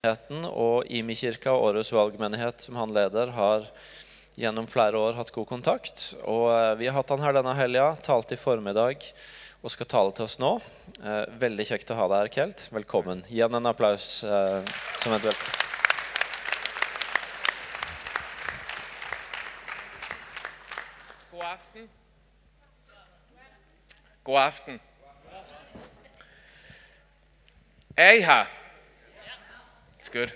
menigheten 0.00 0.46
og 0.48 0.86
Imi-kirka 0.88 1.52
og 1.52 1.74
Årets 1.74 1.90
valgmenighet 1.92 2.62
som 2.64 2.78
han 2.80 2.88
leder, 2.88 3.34
har 3.36 3.66
gjennom 4.32 4.64
flere 4.64 4.96
år 4.96 5.12
hatt 5.18 5.28
god 5.34 5.44
kontakt. 5.44 6.14
Og 6.24 6.46
eh, 6.48 6.76
vi 6.80 6.86
har 6.88 6.94
hatt 6.96 7.10
han 7.12 7.20
her 7.20 7.34
denne 7.36 7.52
helga, 7.52 7.90
talte 8.00 8.32
i 8.32 8.40
formiddag 8.40 9.04
og 9.60 9.68
skal 9.68 9.84
tale 9.92 10.14
til 10.16 10.24
oss 10.24 10.38
nå. 10.40 10.54
Eh, 11.04 11.26
veldig 11.36 11.66
kjekt 11.68 11.92
å 11.92 11.98
ha 11.98 12.06
deg 12.08 12.22
her, 12.22 12.30
Kelt. 12.32 12.62
Velkommen. 12.72 13.20
Gi 13.28 13.42
ham 13.44 13.58
en 13.58 13.68
applaus 13.68 14.22
eh, 14.24 14.64
som 15.02 15.12
et 15.12 15.26
velkommen. 15.26 15.66
God 21.34 21.44
aften. 21.50 21.92
God 24.24 24.40
aften. 24.46 24.80
Er 28.00 28.16
I 28.16 28.24
her? 28.24 28.59
Godt. 30.12 30.34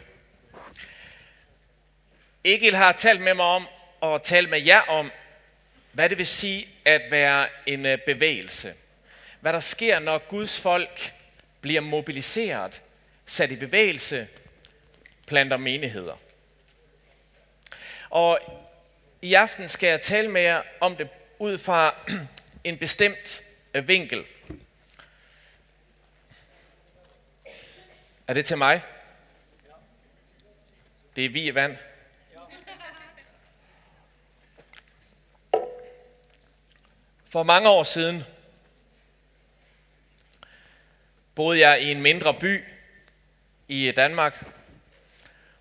Egil 2.44 2.74
har 2.74 2.92
talt 2.92 3.20
med 3.20 3.34
mig 3.34 3.44
om 3.44 3.68
og 4.00 4.22
talt 4.22 4.50
med 4.50 4.62
jer 4.62 4.80
om, 4.80 5.10
hvad 5.92 6.08
det 6.08 6.18
vil 6.18 6.26
sige 6.26 6.68
at 6.84 7.02
være 7.10 7.48
en 7.66 7.86
øh, 7.86 7.98
bevægelse. 8.06 8.74
Hvad 9.40 9.52
der 9.52 9.60
sker, 9.60 9.98
når 9.98 10.18
Guds 10.18 10.60
folk 10.60 11.12
bliver 11.60 11.80
mobiliseret, 11.80 12.82
sat 13.26 13.50
i 13.50 13.56
bevægelse, 13.56 14.28
planter 15.26 15.56
menigheder. 15.56 16.16
Og 18.10 18.38
i 19.22 19.34
aften 19.34 19.68
skal 19.68 19.88
jeg 19.88 20.00
tale 20.00 20.28
med 20.28 20.42
jer 20.42 20.62
om 20.80 20.96
det 20.96 21.08
ud 21.38 21.58
fra 21.58 21.94
en 22.64 22.78
bestemt 22.78 23.42
øh, 23.74 23.88
vinkel. 23.88 24.24
Er 28.28 28.34
det 28.34 28.44
til 28.44 28.58
mig? 28.58 28.82
Det 31.16 31.24
er 31.24 31.28
vi 31.28 31.54
vand. 31.54 31.76
For 37.30 37.42
mange 37.42 37.68
år 37.68 37.82
siden 37.82 38.24
boede 41.34 41.60
jeg 41.60 41.82
i 41.82 41.90
en 41.90 42.02
mindre 42.02 42.34
by 42.34 42.64
i 43.68 43.92
Danmark. 43.96 44.46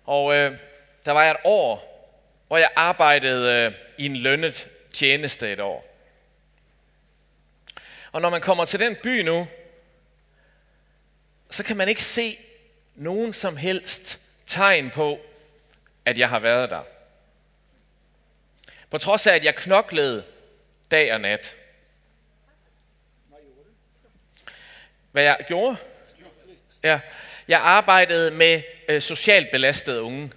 Og 0.04 0.34
øh, 0.34 0.58
der 1.04 1.12
var 1.12 1.22
jeg 1.22 1.30
et 1.30 1.36
år, 1.44 1.90
hvor 2.46 2.56
jeg 2.56 2.70
arbejdede 2.76 3.52
øh, 3.52 3.72
i 3.98 4.06
en 4.06 4.16
lønnet 4.16 4.68
tjeneste 4.92 5.52
et 5.52 5.60
år. 5.60 5.94
Og 8.12 8.20
når 8.20 8.30
man 8.30 8.40
kommer 8.40 8.64
til 8.64 8.80
den 8.80 8.96
by 9.02 9.20
nu, 9.20 9.48
så 11.50 11.64
kan 11.64 11.76
man 11.76 11.88
ikke 11.88 12.04
se 12.04 12.38
nogen 12.94 13.34
som 13.34 13.56
helst 13.56 14.20
tegn 14.46 14.90
på, 14.90 15.20
at 16.04 16.18
jeg 16.18 16.28
har 16.28 16.38
været 16.38 16.70
der. 16.70 16.82
På 18.90 18.98
trods 18.98 19.26
af, 19.26 19.34
at 19.34 19.44
jeg 19.44 19.54
knoklede 19.54 20.24
dag 20.90 21.12
og 21.12 21.20
nat. 21.20 21.56
Hvad 25.12 25.22
jeg 25.22 25.44
gjorde? 25.46 25.76
Ja, 26.82 27.00
jeg 27.48 27.60
arbejdede 27.60 28.30
med 28.30 28.62
øh, 28.88 29.02
socialt 29.02 29.50
belastede 29.50 30.02
unge. 30.02 30.32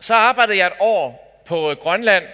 Så 0.00 0.14
arbejdede 0.14 0.58
jeg 0.58 0.66
et 0.66 0.72
år 0.80 1.42
på 1.46 1.70
øh, 1.70 1.76
Grønland. 1.76 2.28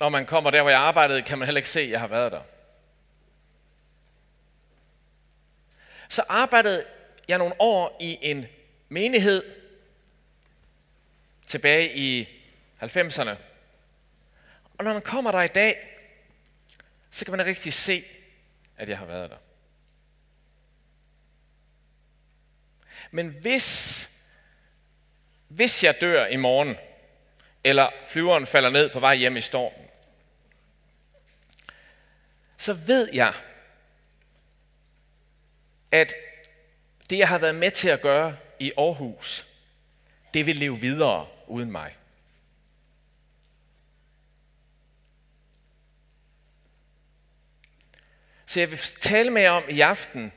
Når 0.00 0.08
man 0.08 0.26
kommer 0.26 0.50
der, 0.50 0.62
hvor 0.62 0.70
jeg 0.70 0.80
arbejdede, 0.80 1.22
kan 1.22 1.38
man 1.38 1.46
heller 1.46 1.58
ikke 1.58 1.68
se, 1.68 1.80
at 1.80 1.90
jeg 1.90 2.00
har 2.00 2.06
været 2.06 2.32
der. 2.32 2.40
Så 6.14 6.24
arbejdede 6.28 6.86
jeg 7.28 7.38
nogle 7.38 7.54
år 7.58 7.96
i 8.00 8.18
en 8.22 8.46
menighed 8.88 9.44
tilbage 11.46 11.96
i 11.96 12.28
90'erne. 12.82 13.36
Og 14.78 14.84
når 14.84 14.92
man 14.92 15.02
kommer 15.02 15.32
der 15.32 15.42
i 15.42 15.48
dag, 15.48 16.00
så 17.10 17.24
kan 17.24 17.36
man 17.36 17.46
rigtig 17.46 17.72
se, 17.72 18.04
at 18.76 18.88
jeg 18.88 18.98
har 18.98 19.06
været 19.06 19.30
der. 19.30 19.36
Men 23.10 23.28
hvis, 23.28 24.10
hvis 25.48 25.84
jeg 25.84 26.00
dør 26.00 26.26
i 26.26 26.36
morgen, 26.36 26.76
eller 27.64 27.90
flyveren 28.06 28.46
falder 28.46 28.70
ned 28.70 28.90
på 28.90 29.00
vej 29.00 29.14
hjem 29.14 29.36
i 29.36 29.40
stormen, 29.40 29.88
så 32.56 32.72
ved 32.72 33.10
jeg, 33.12 33.34
at 35.94 36.14
det, 37.10 37.18
jeg 37.18 37.28
har 37.28 37.38
været 37.38 37.54
med 37.54 37.70
til 37.70 37.88
at 37.88 38.00
gøre 38.00 38.36
i 38.58 38.72
Aarhus, 38.78 39.46
det 40.34 40.46
vil 40.46 40.56
leve 40.56 40.80
videre 40.80 41.26
uden 41.46 41.70
mig. 41.70 41.96
Så 48.46 48.60
jeg 48.60 48.70
vil 48.70 48.78
tale 48.78 49.30
med 49.30 49.42
jer 49.42 49.50
om 49.50 49.62
i 49.68 49.80
aften, 49.80 50.32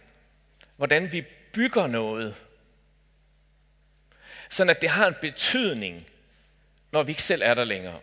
hvordan 0.75 1.11
vi 1.11 1.25
bygger 1.53 1.87
noget, 1.87 2.35
sådan 4.49 4.69
at 4.69 4.81
det 4.81 4.89
har 4.89 5.07
en 5.07 5.15
betydning, 5.21 6.07
når 6.91 7.03
vi 7.03 7.11
ikke 7.11 7.23
selv 7.23 7.41
er 7.45 7.53
der 7.53 7.63
længere. 7.63 7.99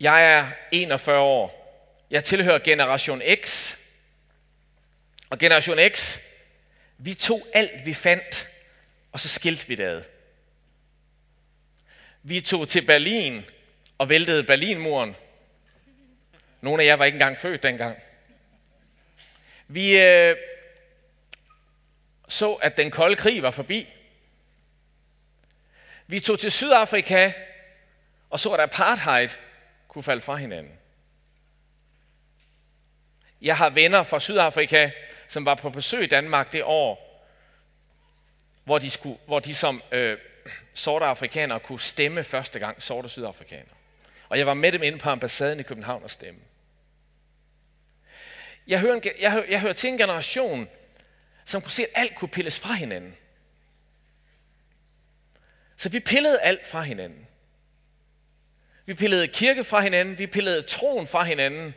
Jeg 0.00 0.32
er 0.32 0.50
41 0.72 1.18
år. 1.18 1.58
Jeg 2.10 2.24
tilhører 2.24 2.58
Generation 2.58 3.22
X. 3.44 3.74
Og 5.30 5.38
Generation 5.38 5.78
X, 5.94 6.18
vi 6.98 7.14
tog 7.14 7.46
alt, 7.54 7.86
vi 7.86 7.94
fandt, 7.94 8.48
og 9.12 9.20
så 9.20 9.28
skilte 9.28 9.68
vi 9.68 9.74
det 9.74 9.84
ad. 9.84 10.02
Vi 12.22 12.40
tog 12.40 12.68
til 12.68 12.86
Berlin 12.86 13.44
og 13.98 14.08
væltede 14.08 14.44
Berlinmuren. 14.44 15.16
Nogle 16.60 16.82
af 16.82 16.86
jer 16.86 16.94
var 16.94 17.04
ikke 17.04 17.16
engang 17.16 17.38
født 17.38 17.62
dengang. 17.62 18.02
Vi 19.68 19.98
øh, 20.00 20.36
så, 22.28 22.52
at 22.52 22.76
den 22.76 22.90
kolde 22.90 23.16
krig 23.16 23.42
var 23.42 23.50
forbi. 23.50 23.88
Vi 26.06 26.20
tog 26.20 26.38
til 26.38 26.52
Sydafrika 26.52 27.32
og 28.30 28.40
så, 28.40 28.50
at 28.50 28.60
apartheid 28.60 29.28
kunne 29.98 30.04
falde 30.04 30.22
fra 30.22 30.36
hinanden. 30.36 30.72
Jeg 33.42 33.56
har 33.56 33.70
venner 33.70 34.02
fra 34.02 34.20
Sydafrika, 34.20 34.90
som 35.28 35.44
var 35.44 35.54
på 35.54 35.70
besøg 35.70 36.02
i 36.02 36.06
Danmark 36.06 36.52
det 36.52 36.62
år, 36.64 37.24
hvor 38.64 38.78
de, 38.78 38.90
skulle, 38.90 39.18
hvor 39.26 39.40
de 39.40 39.54
som 39.54 39.82
øh, 39.92 40.18
sorte 40.74 41.06
afrikanere 41.06 41.60
kunne 41.60 41.80
stemme 41.80 42.24
første 42.24 42.58
gang, 42.58 42.82
sorte 42.82 43.08
sydafrikanere. 43.08 43.74
Og 44.28 44.38
jeg 44.38 44.46
var 44.46 44.54
med 44.54 44.72
dem 44.72 44.82
inde 44.82 44.98
på 44.98 45.10
ambassaden 45.10 45.60
i 45.60 45.62
København 45.62 46.02
og 46.02 46.10
stemme. 46.10 46.40
Jeg 48.66 48.80
hører, 48.80 48.94
en, 48.94 49.02
jeg, 49.20 49.32
hører, 49.32 49.46
jeg 49.48 49.60
hører 49.60 49.72
til 49.72 49.90
en 49.90 49.98
generation, 49.98 50.68
som 51.44 51.62
kunne 51.62 51.72
se, 51.72 51.82
at 51.82 51.90
alt 51.94 52.14
kunne 52.14 52.28
pilles 52.28 52.60
fra 52.60 52.72
hinanden. 52.72 53.16
Så 55.76 55.88
vi 55.88 56.00
pillede 56.00 56.40
alt 56.40 56.66
fra 56.66 56.82
hinanden. 56.82 57.28
Vi 58.88 58.94
pillede 58.94 59.28
kirke 59.28 59.64
fra 59.64 59.80
hinanden, 59.80 60.18
vi 60.18 60.26
pillede 60.26 60.62
troen 60.62 61.06
fra 61.06 61.24
hinanden. 61.24 61.74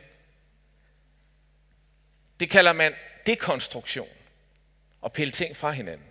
Det 2.40 2.50
kalder 2.50 2.72
man 2.72 2.94
dekonstruktion. 3.26 4.08
At 5.04 5.12
pille 5.12 5.32
ting 5.32 5.56
fra 5.56 5.70
hinanden. 5.70 6.06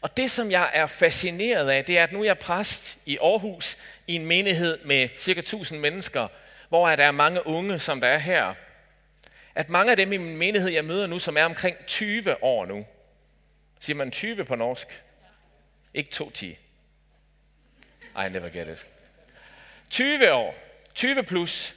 Og 0.00 0.16
det, 0.16 0.30
som 0.30 0.50
jeg 0.50 0.70
er 0.74 0.86
fascineret 0.86 1.70
af, 1.70 1.84
det 1.84 1.98
er, 1.98 2.04
at 2.04 2.12
nu 2.12 2.20
er 2.20 2.24
jeg 2.24 2.38
præst 2.38 2.98
i 3.06 3.18
Aarhus, 3.18 3.78
i 4.06 4.14
en 4.14 4.26
menighed 4.26 4.84
med 4.84 5.08
cirka 5.18 5.40
1000 5.40 5.80
mennesker, 5.80 6.28
hvor 6.68 6.96
der 6.96 7.04
er 7.04 7.10
mange 7.10 7.46
unge, 7.46 7.78
som 7.78 8.00
der 8.00 8.08
er 8.08 8.18
her. 8.18 8.54
At 9.54 9.68
mange 9.68 9.90
af 9.90 9.96
dem 9.96 10.12
i 10.12 10.16
min 10.16 10.36
menighed, 10.36 10.70
jeg 10.70 10.84
møder 10.84 11.06
nu, 11.06 11.18
som 11.18 11.36
er 11.36 11.44
omkring 11.44 11.76
20 11.86 12.42
år 12.42 12.66
nu. 12.66 12.86
Siger 13.80 13.96
man 13.96 14.10
20 14.10 14.44
på 14.44 14.54
norsk? 14.54 15.02
Ikke 15.94 16.10
210. 16.10 16.58
I 18.16 18.28
never 18.28 18.48
get 18.48 18.68
it. 18.68 18.86
20 19.90 20.32
år, 20.32 20.54
20 20.94 21.22
plus, 21.22 21.74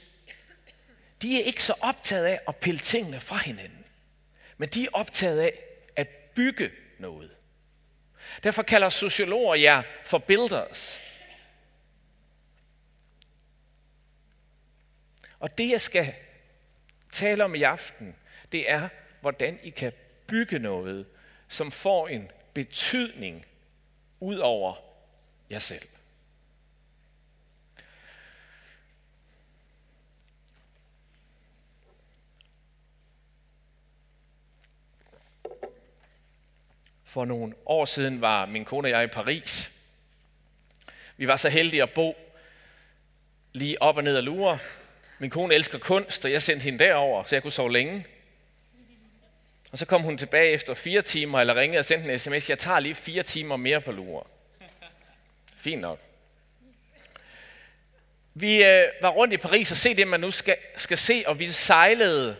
de 1.22 1.40
er 1.40 1.44
ikke 1.44 1.62
så 1.62 1.74
optaget 1.80 2.24
af 2.24 2.40
at 2.48 2.56
pille 2.56 2.80
tingene 2.80 3.20
fra 3.20 3.36
hinanden. 3.36 3.84
Men 4.56 4.68
de 4.68 4.84
er 4.84 4.88
optaget 4.92 5.40
af 5.40 5.52
at 5.96 6.08
bygge 6.08 6.70
noget. 6.98 7.30
Derfor 8.42 8.62
kalder 8.62 8.88
sociologer 8.88 9.54
jer 9.54 9.82
for 10.04 10.18
builders. 10.18 11.00
Og 15.40 15.58
det, 15.58 15.70
jeg 15.70 15.80
skal 15.80 16.14
tale 17.12 17.44
om 17.44 17.54
i 17.54 17.62
aften, 17.62 18.16
det 18.52 18.70
er, 18.70 18.88
hvordan 19.20 19.58
I 19.62 19.70
kan 19.70 19.92
bygge 20.26 20.58
noget, 20.58 21.06
som 21.48 21.72
får 21.72 22.08
en 22.08 22.30
betydning 22.54 23.46
ud 24.20 24.36
over 24.36 24.76
jer 25.50 25.58
selv. 25.58 25.88
For 37.08 37.24
nogle 37.24 37.54
år 37.66 37.84
siden 37.84 38.20
var 38.20 38.46
min 38.46 38.64
kone 38.64 38.86
og 38.86 38.90
jeg 38.90 39.04
i 39.04 39.06
Paris. 39.06 39.70
Vi 41.16 41.28
var 41.28 41.36
så 41.36 41.48
heldige 41.48 41.82
at 41.82 41.90
bo 41.90 42.16
lige 43.52 43.82
op 43.82 43.96
og 43.96 44.04
ned 44.04 44.16
af 44.16 44.24
Lure. 44.24 44.58
Min 45.18 45.30
kone 45.30 45.54
elsker 45.54 45.78
kunst, 45.78 46.24
og 46.24 46.32
jeg 46.32 46.42
sendte 46.42 46.64
hende 46.64 46.78
derover, 46.78 47.24
så 47.24 47.34
jeg 47.34 47.42
kunne 47.42 47.52
sove 47.52 47.72
længe. 47.72 48.06
Og 49.72 49.78
så 49.78 49.86
kom 49.86 50.02
hun 50.02 50.18
tilbage 50.18 50.50
efter 50.50 50.74
fire 50.74 51.02
timer, 51.02 51.40
eller 51.40 51.54
ringede 51.54 51.78
og 51.78 51.84
sendte 51.84 52.12
en 52.12 52.18
sms. 52.18 52.50
Jeg 52.50 52.58
tager 52.58 52.80
lige 52.80 52.94
fire 52.94 53.22
timer 53.22 53.56
mere 53.56 53.80
på 53.80 53.92
Lure. 53.92 54.24
Fint 55.56 55.80
nok. 55.80 56.00
Vi 58.34 58.64
øh, 58.64 58.84
var 59.02 59.10
rundt 59.10 59.34
i 59.34 59.36
Paris 59.36 59.70
og 59.70 59.76
se 59.76 59.94
det, 59.94 60.08
man 60.08 60.20
nu 60.20 60.30
skal, 60.30 60.56
skal 60.76 60.98
se, 60.98 61.24
og 61.26 61.38
vi 61.38 61.50
sejlede 61.50 62.36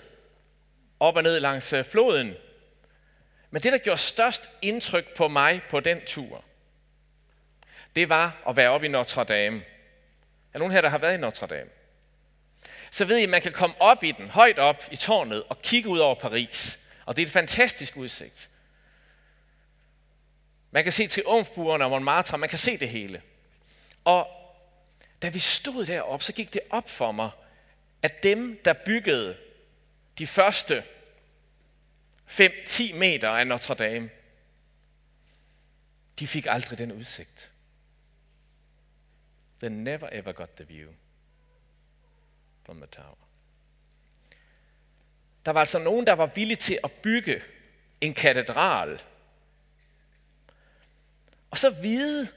op 1.01 1.17
og 1.17 1.23
ned 1.23 1.41
langs 1.41 1.73
øh, 1.73 1.85
floden. 1.85 2.37
Men 3.51 3.63
det, 3.63 3.73
der 3.73 3.79
gjorde 3.79 4.01
størst 4.01 4.51
indtryk 4.63 5.15
på 5.17 5.29
mig 5.29 5.63
på 5.71 5.81
den 5.81 6.01
tur, 6.07 6.45
det 7.97 8.09
var 8.09 8.43
at 8.49 8.57
være 8.57 8.71
oppe 8.71 8.87
i 8.87 8.91
Notre 8.91 9.25
Dame. 9.25 9.63
Er 10.55 10.59
nogen 10.59 10.73
her, 10.73 10.81
der 10.81 10.89
har 10.89 10.99
været 10.99 11.15
i 11.15 11.21
Notre 11.21 11.47
Dame? 11.47 11.71
Så 12.91 13.05
ved 13.05 13.19
I, 13.19 13.23
at 13.23 13.29
man 13.29 13.43
kan 13.43 13.53
komme 13.53 13.81
op 13.81 14.05
i 14.05 14.13
den, 14.13 14.31
højt 14.31 14.59
op 14.59 14.85
i 14.91 14.97
tårnet, 14.97 15.45
og 15.49 15.63
kigge 15.63 15.89
ud 15.89 15.99
over 15.99 16.15
Paris. 16.15 16.79
Og 17.07 17.17
det 17.17 17.23
er 17.23 17.27
et 17.27 17.33
fantastisk 17.33 17.97
udsigt. 17.97 18.51
Man 20.71 20.83
kan 20.83 20.93
se 20.93 21.07
til 21.07 21.23
Umfburen 21.27 21.83
og 21.83 21.91
Montmartre, 21.91 22.39
man 22.39 22.49
kan 22.49 22.59
se 22.59 22.77
det 22.77 22.89
hele. 22.89 23.23
Og 24.05 24.27
da 25.23 25.29
vi 25.29 25.39
stod 25.39 25.87
deroppe, 25.87 26.25
så 26.25 26.33
gik 26.33 26.55
det 26.55 26.61
op 26.71 26.89
for 26.89 27.13
mig, 27.13 27.31
at 28.03 28.23
dem, 28.23 28.61
der 28.65 28.73
byggede 28.73 29.37
de 30.19 30.27
første 30.27 30.85
5-10 32.29 32.95
meter 32.95 33.29
af 33.29 33.47
Notre 33.47 33.75
Dame, 33.75 34.11
de 36.19 36.27
fik 36.27 36.47
aldrig 36.47 36.79
den 36.79 36.93
udsigt. 36.93 37.53
They 39.61 39.71
never 39.71 40.09
ever 40.13 40.33
got 40.33 40.51
the 40.51 40.65
view 40.65 40.93
from 42.67 42.77
the 42.77 42.87
tower. 42.87 43.29
Der 45.47 45.53
var 45.53 45.61
altså 45.61 45.79
nogen, 45.79 46.07
der 46.07 46.13
var 46.13 46.27
villige 46.27 46.57
til 46.57 46.79
at 46.85 46.93
bygge 46.93 47.43
en 48.01 48.15
katedral. 48.15 49.03
Og 51.51 51.59
så 51.59 51.71
vide, 51.71 52.29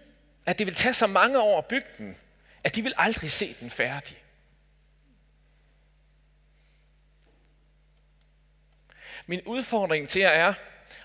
at 0.45 0.59
det 0.59 0.67
vil 0.67 0.75
tage 0.75 0.93
så 0.93 1.07
mange 1.07 1.39
år 1.41 1.57
at 1.57 1.65
bygge 1.65 1.87
den, 1.97 2.17
at 2.63 2.75
de 2.75 2.81
vil 2.81 2.93
aldrig 2.97 3.31
se 3.31 3.55
den 3.59 3.69
færdig. 3.69 4.20
Min 9.25 9.41
udfordring 9.45 10.09
til 10.09 10.19
jer 10.19 10.29
er 10.29 10.53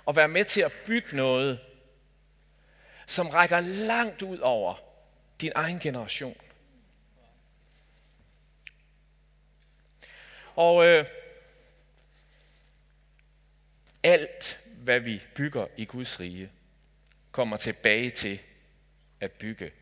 at 0.08 0.16
være 0.16 0.28
med 0.28 0.44
til 0.44 0.60
at 0.60 0.72
bygge 0.86 1.16
noget, 1.16 1.60
som 3.06 3.28
rækker 3.28 3.60
langt 3.60 4.22
ud 4.22 4.38
over 4.38 4.74
din 5.40 5.52
egen 5.54 5.78
generation. 5.78 6.36
Og 10.54 10.86
øh, 10.86 11.06
alt, 14.02 14.60
hvad 14.66 15.00
vi 15.00 15.22
bygger 15.34 15.66
i 15.76 15.84
Guds 15.84 16.20
rige, 16.20 16.50
kommer 17.32 17.56
tilbage 17.56 18.10
til 18.10 18.40
at 19.20 19.32
bygge 19.32 19.72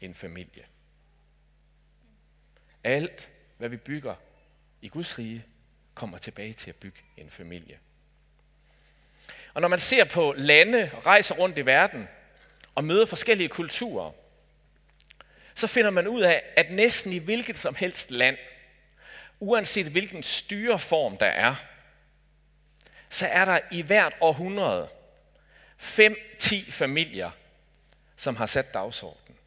en 0.00 0.14
familie. 0.14 0.66
Alt, 2.84 3.30
hvad 3.58 3.68
vi 3.68 3.76
bygger 3.76 4.14
i 4.82 4.88
Guds 4.88 5.18
rige, 5.18 5.44
kommer 5.96 6.18
tilbage 6.18 6.52
til 6.52 6.70
at 6.70 6.76
bygge 6.76 7.00
en 7.16 7.30
familie. 7.30 7.78
Og 9.54 9.60
når 9.60 9.68
man 9.68 9.78
ser 9.78 10.04
på 10.04 10.34
lande, 10.36 10.90
rejser 11.06 11.34
rundt 11.34 11.58
i 11.58 11.66
verden 11.66 12.08
og 12.74 12.84
møder 12.84 13.06
forskellige 13.06 13.48
kulturer, 13.48 14.12
så 15.54 15.66
finder 15.66 15.90
man 15.90 16.08
ud 16.08 16.22
af, 16.22 16.42
at 16.56 16.70
næsten 16.70 17.12
i 17.12 17.18
hvilket 17.18 17.58
som 17.58 17.74
helst 17.74 18.10
land, 18.10 18.36
uanset 19.40 19.86
hvilken 19.86 20.22
styreform 20.22 21.16
der 21.16 21.26
er, 21.26 21.54
så 23.08 23.26
er 23.26 23.44
der 23.44 23.60
i 23.70 23.82
hvert 23.82 24.12
århundrede 24.20 24.88
5-10 25.80 26.70
familier, 26.70 27.30
som 28.16 28.36
har 28.36 28.46
sat 28.46 28.74
dagsordenen. 28.74 29.38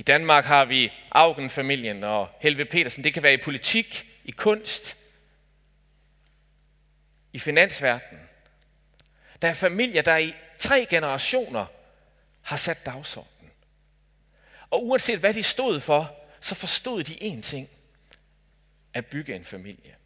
I 0.00 0.02
Danmark 0.02 0.44
har 0.44 0.64
vi 0.64 0.92
Augen-familien 1.10 2.04
og 2.04 2.28
Helve 2.38 2.64
Petersen. 2.64 3.04
Det 3.04 3.14
kan 3.14 3.22
være 3.22 3.34
i 3.34 3.42
politik, 3.44 4.06
i 4.24 4.30
kunst, 4.30 4.96
i 7.32 7.38
finansverdenen. 7.38 8.28
Der 9.42 9.48
er 9.48 9.54
familier, 9.54 10.02
der 10.02 10.16
i 10.16 10.34
tre 10.58 10.86
generationer 10.90 11.66
har 12.42 12.56
sat 12.56 12.86
dagsordenen. 12.86 13.50
Og 14.70 14.86
uanset 14.86 15.18
hvad 15.18 15.34
de 15.34 15.42
stod 15.42 15.80
for, 15.80 16.16
så 16.40 16.54
forstod 16.54 17.04
de 17.04 17.34
én 17.34 17.40
ting. 17.40 17.68
At 18.94 19.06
bygge 19.06 19.34
en 19.34 19.44
familie. 19.44 19.96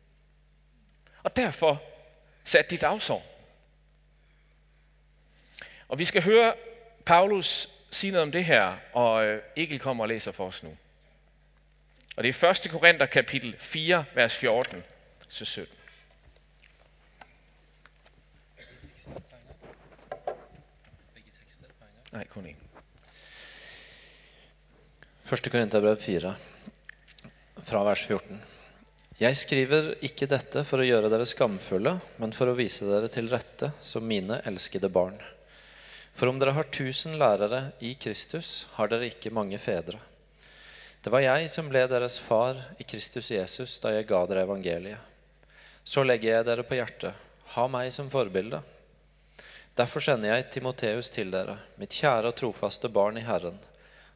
Og 1.22 1.36
derfor 1.36 1.82
satte 2.44 2.70
de 2.70 2.80
dagsordenen. 2.80 3.30
Og 5.88 5.98
vi 5.98 6.04
skal 6.04 6.22
høre 6.22 6.54
Paulus 7.06 7.68
sige 7.94 8.10
noget 8.10 8.22
om 8.22 8.32
det 8.32 8.44
her, 8.44 8.76
og 8.92 9.24
øh, 9.24 9.42
Egil 9.56 9.78
kommer 9.78 10.04
og 10.04 10.08
læser 10.08 10.32
for 10.32 10.46
os 10.46 10.62
nu. 10.62 10.76
Og 12.16 12.24
det 12.24 12.42
er 12.42 12.50
1. 12.50 12.70
Korinther 12.70 13.06
kapitel 13.06 13.56
4, 13.58 14.04
vers 14.14 14.36
14 14.36 14.82
til 15.30 15.46
17. 15.46 15.76
Nej, 22.12 22.26
kun 22.30 22.46
en. 22.46 22.56
1. 25.32 25.50
Korinterbrev 25.50 25.96
4, 25.96 26.36
fra 27.62 27.82
vers 27.82 28.06
14. 28.06 28.42
Jeg 29.20 29.36
skriver 29.36 29.94
ikke 30.02 30.26
dette 30.30 30.62
for 30.66 30.82
å 30.82 30.86
gjøre 30.86 31.10
dere 31.10 31.26
skamfulle, 31.26 31.96
men 32.22 32.34
for 32.34 32.50
å 32.50 32.56
vise 32.58 32.86
dere 32.86 33.10
til 33.10 33.30
rette 33.30 33.72
som 33.82 34.06
mine 34.06 34.40
elskede 34.46 34.90
barn. 34.90 35.18
For 36.14 36.30
om 36.30 36.38
dere 36.38 36.54
har 36.54 36.70
tusen 36.70 37.18
lærere 37.18 37.72
i 37.82 37.94
Kristus, 37.98 38.66
har 38.78 38.90
dere 38.90 39.10
ikke 39.10 39.34
mange 39.34 39.58
fedre. 39.58 39.98
Det 41.02 41.12
var 41.12 41.20
jeg 41.20 41.50
som 41.52 41.66
ble 41.68 41.82
deres 41.90 42.20
far 42.22 42.56
i 42.80 42.86
Kristus 42.86 43.32
Jesus 43.34 43.76
da 43.82 43.90
jeg 43.92 44.06
ga 44.08 44.22
dere 44.30 44.46
evangeliet. 44.46 45.02
Så 45.84 46.04
legger 46.06 46.38
jeg 46.38 46.46
dere 46.46 46.64
på 46.64 46.78
hjertet, 46.78 47.18
ha 47.56 47.66
meg 47.68 47.90
som 47.92 48.08
forbilde. 48.08 48.62
Derfor 49.76 50.00
sender 50.00 50.30
jeg 50.30 50.48
Timoteus 50.54 51.10
til 51.12 51.34
dere, 51.34 51.58
mitt 51.76 51.92
kjære 51.92 52.30
og 52.30 52.38
trofaste 52.38 52.88
barn 52.88 53.18
i 53.18 53.26
Herren. 53.26 53.58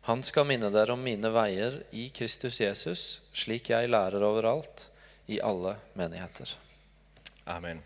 Han 0.08 0.23
skal 0.25 0.46
minne 0.49 0.70
dere 0.73 0.94
om 0.94 1.02
mine 1.04 1.34
veier 1.34 1.82
i 1.90 2.08
Kristus 2.14 2.62
Jesus, 2.62 3.20
slik 3.34 3.68
jeg 3.75 3.90
lærer 3.90 4.25
overalt, 4.25 4.88
i 5.28 5.42
alle 5.44 5.76
menigheter. 5.99 6.54
Amen. 7.44 7.82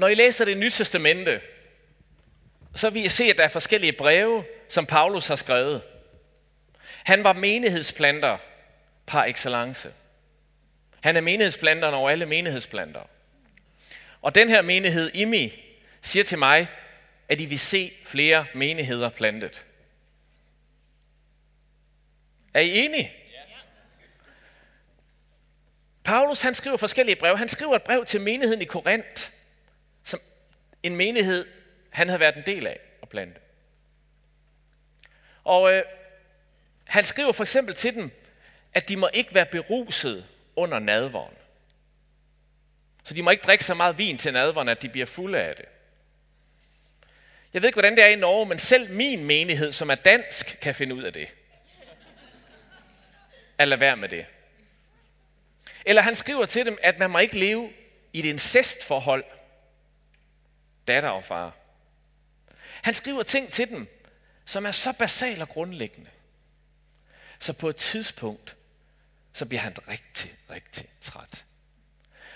Når 0.00 0.08
I 0.08 0.14
læser 0.14 0.44
det 0.44 0.56
nye 0.56 0.70
testamente, 0.70 1.40
så 2.74 2.90
vil 2.90 3.04
I 3.04 3.08
se, 3.08 3.24
at 3.24 3.36
der 3.36 3.44
er 3.44 3.48
forskellige 3.48 3.92
breve, 3.92 4.44
som 4.68 4.86
Paulus 4.86 5.26
har 5.26 5.36
skrevet. 5.36 5.82
Han 6.82 7.24
var 7.24 7.32
menighedsplanter 7.32 8.38
par 9.06 9.24
excellence. 9.24 9.92
Han 11.00 11.16
er 11.16 11.20
menighedsplanteren 11.20 11.94
over 11.94 12.10
alle 12.10 12.26
menighedsplanter. 12.26 13.00
Og 14.22 14.34
den 14.34 14.48
her 14.48 14.62
menighed, 14.62 15.10
IMI, 15.14 15.52
siger 16.02 16.24
til 16.24 16.38
mig, 16.38 16.68
at 17.28 17.40
I 17.40 17.44
vil 17.44 17.58
se 17.58 17.92
flere 18.04 18.46
menigheder 18.54 19.08
plantet. 19.08 19.66
Er 22.54 22.60
I 22.60 22.78
enige? 22.78 23.12
Paulus 26.04 26.40
han 26.40 26.54
skriver 26.54 26.76
forskellige 26.76 27.16
breve. 27.16 27.38
Han 27.38 27.48
skriver 27.48 27.76
et 27.76 27.82
brev 27.82 28.04
til 28.04 28.20
menigheden 28.20 28.62
i 28.62 28.64
Korinth, 28.64 29.30
en 30.82 30.96
menighed, 30.96 31.46
han 31.90 32.08
havde 32.08 32.20
været 32.20 32.36
en 32.36 32.42
del 32.46 32.66
af 32.66 32.80
at 33.02 33.08
plante. 33.08 33.40
Og 35.44 35.72
øh, 35.72 35.82
han 36.84 37.04
skriver 37.04 37.32
for 37.32 37.44
eksempel 37.44 37.74
til 37.74 37.94
dem, 37.94 38.10
at 38.72 38.88
de 38.88 38.96
må 38.96 39.08
ikke 39.12 39.34
være 39.34 39.46
beruset 39.46 40.26
under 40.56 40.78
nadvåren. 40.78 41.34
Så 43.04 43.14
de 43.14 43.22
må 43.22 43.30
ikke 43.30 43.42
drikke 43.42 43.64
så 43.64 43.74
meget 43.74 43.98
vin 43.98 44.18
til 44.18 44.32
nadvåren, 44.32 44.68
at 44.68 44.82
de 44.82 44.88
bliver 44.88 45.06
fulde 45.06 45.38
af 45.38 45.56
det. 45.56 45.64
Jeg 47.54 47.62
ved 47.62 47.68
ikke, 47.68 47.76
hvordan 47.76 47.96
det 47.96 48.04
er 48.04 48.08
i 48.08 48.16
Norge, 48.16 48.46
men 48.46 48.58
selv 48.58 48.92
min 48.92 49.24
menighed, 49.24 49.72
som 49.72 49.90
er 49.90 49.94
dansk, 49.94 50.58
kan 50.62 50.74
finde 50.74 50.94
ud 50.94 51.02
af 51.02 51.12
det. 51.12 51.28
At 53.58 53.68
lade 53.68 53.80
være 53.80 53.96
med 53.96 54.08
det. 54.08 54.26
Eller 55.84 56.02
han 56.02 56.14
skriver 56.14 56.46
til 56.46 56.66
dem, 56.66 56.78
at 56.82 56.98
man 56.98 57.10
må 57.10 57.18
ikke 57.18 57.38
leve 57.38 57.72
i 58.12 58.18
et 58.18 58.24
incestforhold, 58.24 59.24
datter 60.90 61.08
og 61.08 61.24
far. 61.24 61.52
Han 62.82 62.94
skriver 62.94 63.22
ting 63.22 63.52
til 63.52 63.68
dem, 63.68 63.88
som 64.44 64.66
er 64.66 64.72
så 64.72 64.92
basale 64.92 65.42
og 65.42 65.48
grundlæggende. 65.48 66.10
Så 67.38 67.52
på 67.52 67.68
et 67.68 67.76
tidspunkt, 67.76 68.56
så 69.32 69.46
bliver 69.46 69.60
han 69.60 69.88
rigtig, 69.88 70.34
rigtig 70.50 70.88
træt. 71.00 71.44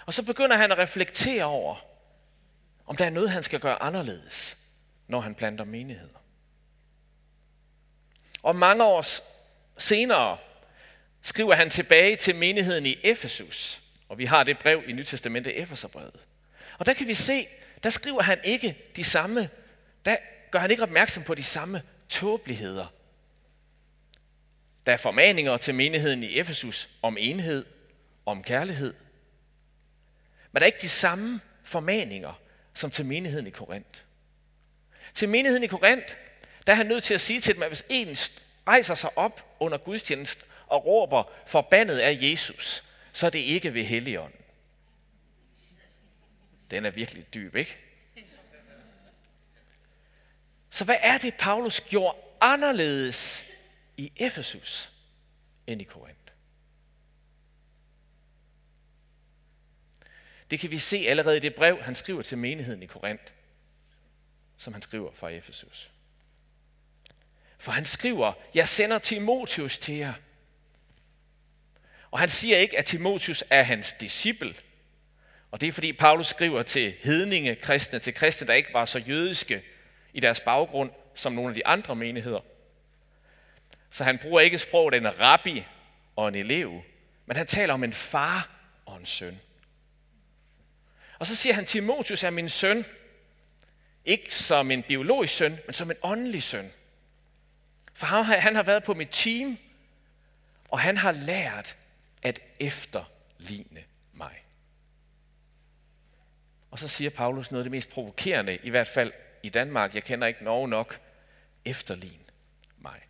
Og 0.07 0.15
så 0.15 0.23
begynder 0.23 0.57
han 0.57 0.73
at 0.73 0.79
reflektere 0.79 1.45
over, 1.45 1.77
om 2.87 2.97
der 2.97 3.05
er 3.05 3.11
noget, 3.11 3.31
han 3.31 3.43
skal 3.43 3.61
gøre 3.61 3.83
anderledes, 3.83 4.57
når 5.09 5.21
han 5.21 5.35
planter 5.35 5.65
menigheder. 5.65 6.19
Og 8.43 8.57
mange 8.57 8.85
år 8.85 9.05
senere 9.79 10.39
skriver 11.23 11.55
han 11.55 11.71
tilbage 11.71 12.17
til 12.17 12.35
menigheden 12.35 12.87
i 12.87 12.97
Efesus. 13.05 13.81
Og 14.09 14.19
vi 14.19 14.25
har 14.25 14.45
det 14.45 14.59
brev 14.59 14.83
i 14.87 14.93
Nytestamentet, 14.93 15.63
Efeserbrevet. 15.63 16.21
Og 16.79 16.87
der 16.87 16.95
kan 16.95 17.07
vi 17.07 17.15
se, 17.15 17.47
der 17.85 17.91
skriver 17.91 18.23
han 18.23 18.39
ikke 18.45 18.77
de 18.97 19.05
samme, 19.05 19.51
der 20.05 20.17
gør 20.51 20.59
han 20.59 20.71
ikke 20.71 20.83
opmærksom 20.83 21.23
på 21.23 21.35
de 21.35 21.43
samme 21.43 21.83
tåbeligheder. 22.09 22.87
Der 24.87 24.93
er 24.93 24.97
formaninger 24.97 25.57
til 25.57 25.75
menigheden 25.75 26.23
i 26.23 26.39
Efesus 26.39 26.89
om 27.03 27.17
enhed, 27.21 27.65
om 28.27 28.43
kærlighed. 28.43 28.95
Men 30.53 30.61
der 30.61 30.61
er 30.61 30.67
ikke 30.67 30.83
de 30.83 30.89
samme 30.89 31.41
formaninger 31.65 32.41
som 32.75 32.91
til 32.91 33.07
menigheden 33.07 33.47
i 33.47 33.51
Korinth. 33.51 34.01
Til 35.15 35.29
menigheden 35.29 35.65
i 35.65 35.67
Korinth, 35.67 36.15
der 36.67 36.73
er 36.73 36.77
han 36.77 36.87
nødt 36.87 37.05
til 37.05 37.15
at 37.15 37.21
sige 37.21 37.41
til 37.41 37.55
dem, 37.55 37.63
at 37.63 37.69
hvis 37.69 37.85
en 37.89 38.17
rejser 38.69 38.95
sig 38.95 39.19
op 39.19 39.57
under 39.61 39.79
gudstjenesten 39.79 40.45
og 40.67 40.87
råber, 40.87 41.33
forbandet 41.47 42.05
er 42.05 42.11
Jesus, 42.11 42.85
så 43.13 43.27
er 43.27 43.31
det 43.31 43.39
ikke 43.39 43.75
ved 43.75 43.85
Helligånden. 43.85 44.44
Den 46.75 46.85
er 46.85 46.91
virkelig 46.91 47.35
dyb, 47.35 47.55
ikke? 47.55 47.79
Så 50.71 50.85
hvad 50.85 50.97
er 51.01 51.19
det, 51.19 51.35
Paulus 51.35 51.81
gjorde 51.81 52.19
anderledes 52.41 53.45
i 53.97 54.13
Efesus 54.17 54.93
end 55.67 55.81
i 55.81 55.85
Korinth? 55.85 56.19
Det 60.51 60.61
kan 60.61 60.71
vi 60.71 60.79
se 60.79 60.97
allerede 60.97 61.37
i 61.37 61.41
det 61.41 61.55
brev, 61.55 61.83
han 61.83 61.95
skriver 61.95 62.23
til 62.23 62.39
menigheden 62.39 62.83
i 62.83 62.87
Korinth, 62.87 63.33
som 64.57 64.73
han 64.73 64.83
skriver 64.83 65.13
fra 65.13 65.29
Efesus. 65.29 65.91
For 67.59 67.73
han 67.73 67.85
skriver, 67.85 68.33
jeg 68.55 68.69
sender 68.69 68.99
Timotius 68.99 69.79
til 69.79 69.95
jer. 69.95 70.15
Og 72.11 72.19
han 72.19 72.29
siger 72.29 72.57
ikke, 72.57 72.79
at 72.79 72.85
Timotius 72.85 73.45
er 73.51 73.63
hans 73.63 73.95
disciple. 74.01 74.55
Og 75.55 75.61
det 75.61 75.69
er 75.69 75.73
fordi 75.73 75.93
Paulus 75.93 76.27
skriver 76.27 76.63
til 76.63 76.95
hedninge 77.03 77.55
kristne, 77.55 77.99
til 77.99 78.15
kristne, 78.15 78.47
der 78.47 78.55
ikke 78.55 78.75
var 78.75 78.85
så 78.85 78.99
jødiske 78.99 79.63
i 80.13 80.21
deres 80.21 80.41
baggrund 80.41 80.91
som 81.15 81.33
nogle 81.33 81.49
af 81.49 81.55
de 81.55 81.67
andre 81.67 81.97
menigheder. 81.97 82.41
Så 83.91 84.05
han 84.05 84.19
bruger 84.19 84.41
ikke 84.41 84.59
sproget 84.59 84.95
en 84.95 85.21
rabbi 85.21 85.65
og 86.17 86.29
en 86.29 86.35
elev, 86.35 86.83
men 87.27 87.37
han 87.37 87.47
taler 87.47 87.75
om 87.75 87.85
en 87.85 87.93
far 87.93 88.51
og 88.87 88.97
en 88.97 89.07
søn. 89.07 89.41
Og 91.19 91.27
så 91.27 91.37
siger 91.37 91.55
han, 91.55 91.65
Timotius 91.65 92.23
er 92.23 92.31
min 92.31 92.49
søn, 92.49 92.85
ikke 94.05 94.35
som 94.35 94.71
en 94.71 94.83
biologisk 94.83 95.37
søn, 95.37 95.59
men 95.67 95.75
som 95.75 95.91
en 95.91 95.97
åndelig 96.03 96.43
søn. 96.43 96.73
For 97.93 98.07
han 98.07 98.25
har, 98.25 98.37
han 98.37 98.57
har 98.57 98.63
været 98.63 98.85
på 98.85 98.95
mit 98.95 99.11
team, 99.13 99.59
og 100.69 100.81
han 100.81 100.97
har 100.97 101.13
lært 101.13 101.77
at 102.23 102.41
efterligne. 102.61 103.85
Og 106.75 106.81
så 106.81 106.89
siger 106.89 107.11
Paulus 107.11 107.51
noget 107.51 107.61
af 107.61 107.65
det 107.65 107.71
mest 107.71 107.91
provokerende, 107.91 108.59
i 108.63 108.71
hvert 108.71 108.89
fald 108.89 109.13
i 109.43 109.49
Danmark, 109.49 109.95
jeg 109.95 110.05
kender 110.05 110.27
ikke 110.27 110.45
Norge 110.45 110.69
nok, 110.69 111.01
efterlign 111.65 112.31
mig. 112.79 113.01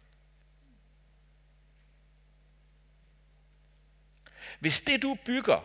Hvis 4.60 4.80
det 4.80 5.02
du 5.02 5.16
bygger 5.24 5.64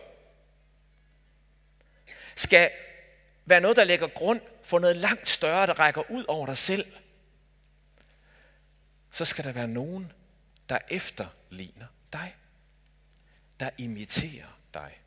skal 2.35 2.71
være 3.45 3.61
noget, 3.61 3.77
der 3.77 3.83
lægger 3.83 4.07
grund 4.07 4.41
for 4.63 4.79
noget 4.79 4.97
langt 4.97 5.29
større, 5.29 5.67
der 5.67 5.79
rækker 5.79 6.11
ud 6.11 6.25
over 6.27 6.45
dig 6.45 6.57
selv, 6.57 6.93
så 9.11 9.25
skal 9.25 9.43
der 9.43 9.51
være 9.51 9.67
nogen, 9.67 10.11
der 10.69 10.79
efterligner 10.89 11.87
dig. 12.13 12.35
Der 13.59 13.69
imiterer 13.77 14.59
dig. 14.73 14.99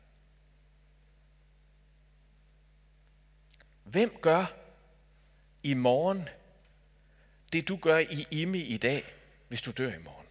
Hvem 3.93 4.17
gør 4.21 4.45
i 5.63 5.73
morgen 5.73 6.29
det, 7.51 7.67
du 7.67 7.77
gør 7.77 7.97
i 7.97 8.27
Imi 8.31 8.61
i 8.61 8.77
dag, 8.77 9.13
hvis 9.47 9.61
du 9.61 9.71
dør 9.71 9.93
i 9.93 9.97
morgen? 9.97 10.27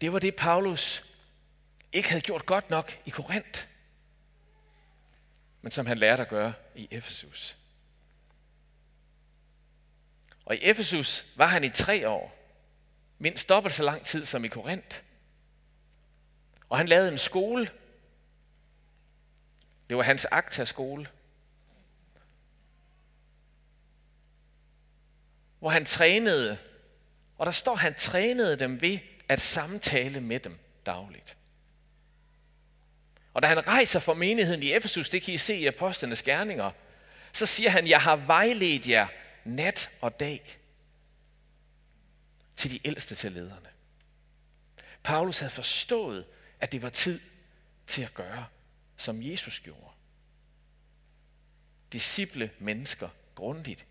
Det 0.00 0.12
var 0.12 0.18
det, 0.18 0.36
Paulus 0.36 1.14
ikke 1.92 2.08
havde 2.08 2.22
gjort 2.22 2.46
godt 2.46 2.70
nok 2.70 2.98
i 3.06 3.10
Korinth, 3.10 3.66
men 5.62 5.72
som 5.72 5.86
han 5.86 5.98
lærte 5.98 6.22
at 6.22 6.28
gøre 6.28 6.52
i 6.74 6.88
Efesus. 6.90 7.56
Og 10.44 10.56
i 10.56 10.58
Efesus 10.62 11.26
var 11.36 11.46
han 11.46 11.64
i 11.64 11.70
tre 11.70 12.08
år, 12.08 12.36
mindst 13.18 13.48
dobbelt 13.48 13.74
så 13.74 13.82
lang 13.82 14.04
tid 14.04 14.24
som 14.24 14.44
i 14.44 14.48
Korinth. 14.48 15.09
Og 16.70 16.78
han 16.78 16.88
lavede 16.88 17.08
en 17.08 17.18
skole. 17.18 17.70
Det 19.88 19.96
var 19.96 20.02
hans 20.02 20.24
akta-skole. 20.24 21.08
Hvor 25.58 25.70
han 25.70 25.84
trænede, 25.84 26.58
og 27.38 27.46
der 27.46 27.52
står, 27.52 27.74
han 27.74 27.94
trænede 27.94 28.56
dem 28.56 28.80
ved 28.80 28.98
at 29.28 29.40
samtale 29.40 30.20
med 30.20 30.40
dem 30.40 30.58
dagligt. 30.86 31.36
Og 33.34 33.42
da 33.42 33.46
han 33.46 33.68
rejser 33.68 34.00
for 34.00 34.14
menigheden 34.14 34.62
i 34.62 34.72
Efesus, 34.72 35.08
det 35.08 35.22
kan 35.22 35.34
I 35.34 35.36
se 35.36 35.54
i 35.54 35.66
apostlenes 35.66 36.22
gerninger, 36.22 36.70
så 37.32 37.46
siger 37.46 37.70
han, 37.70 37.88
jeg 37.88 38.00
har 38.00 38.16
vejledt 38.16 38.88
jer 38.88 39.08
nat 39.44 39.90
og 40.00 40.20
dag 40.20 40.58
til 42.56 42.70
de 42.70 42.86
ældste 42.86 43.14
til 43.14 43.32
lederne. 43.32 43.68
Paulus 45.02 45.38
havde 45.38 45.52
forstået, 45.52 46.24
at 46.60 46.72
det 46.72 46.82
var 46.82 46.90
tid 46.90 47.20
til 47.86 48.02
at 48.02 48.14
gøre, 48.14 48.46
som 48.96 49.22
Jesus 49.22 49.60
gjorde. 49.60 49.90
Disciple 51.92 52.50
mennesker 52.58 53.08
grundigt 53.34 53.86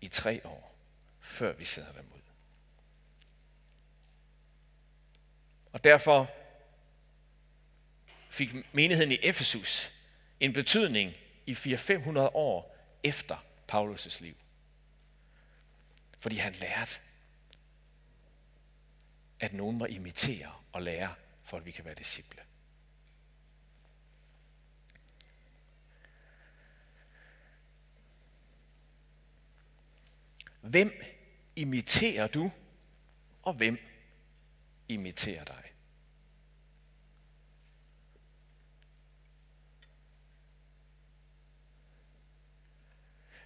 i 0.00 0.08
tre 0.08 0.40
år, 0.44 0.76
før 1.20 1.52
vi 1.52 1.64
sender 1.64 1.92
dem 1.92 2.12
ud. 2.14 2.20
Og 5.72 5.84
derfor 5.84 6.30
fik 8.30 8.74
menigheden 8.74 9.12
i 9.12 9.18
Efesus 9.22 9.90
en 10.40 10.52
betydning 10.52 11.12
i 11.46 11.52
400-500 11.52 12.18
år 12.18 12.76
efter 13.02 13.44
Paulus' 13.72 14.22
liv. 14.22 14.36
Fordi 16.18 16.36
han 16.36 16.52
lærte, 16.52 17.00
at 19.40 19.52
nogen 19.52 19.78
må 19.78 19.84
imitere 19.84 20.52
og 20.72 20.82
lære, 20.82 21.14
for 21.46 21.56
at 21.56 21.66
vi 21.66 21.70
kan 21.70 21.84
være 21.84 21.94
disciple. 21.94 22.42
Hvem 30.60 31.02
imiterer 31.56 32.26
du, 32.26 32.50
og 33.42 33.54
hvem 33.54 33.78
imiterer 34.88 35.44
dig? 35.44 35.62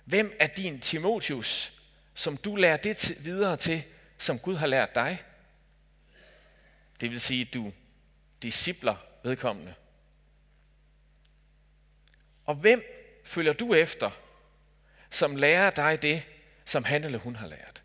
Hvem 0.04 0.37
er 0.40 0.47
din 0.47 0.80
Timotius, 0.80 1.80
som 2.14 2.37
du 2.37 2.57
lærer 2.57 2.76
det 2.76 3.25
videre 3.25 3.57
til, 3.57 3.85
som 4.19 4.38
Gud 4.38 4.57
har 4.57 4.66
lært 4.66 4.95
dig? 4.95 5.23
Det 7.00 7.11
vil 7.11 7.21
sige, 7.21 7.45
du 7.45 7.73
discipler 8.42 8.97
vedkommende. 9.25 9.75
Og 12.44 12.54
hvem 12.54 12.82
følger 13.25 13.52
du 13.52 13.75
efter, 13.75 14.11
som 15.11 15.37
lærer 15.37 15.70
dig 15.70 16.02
det, 16.02 16.26
som 16.64 16.85
han 16.85 17.04
eller 17.04 17.18
hun 17.18 17.37
har 17.37 17.47
lært? 17.47 17.82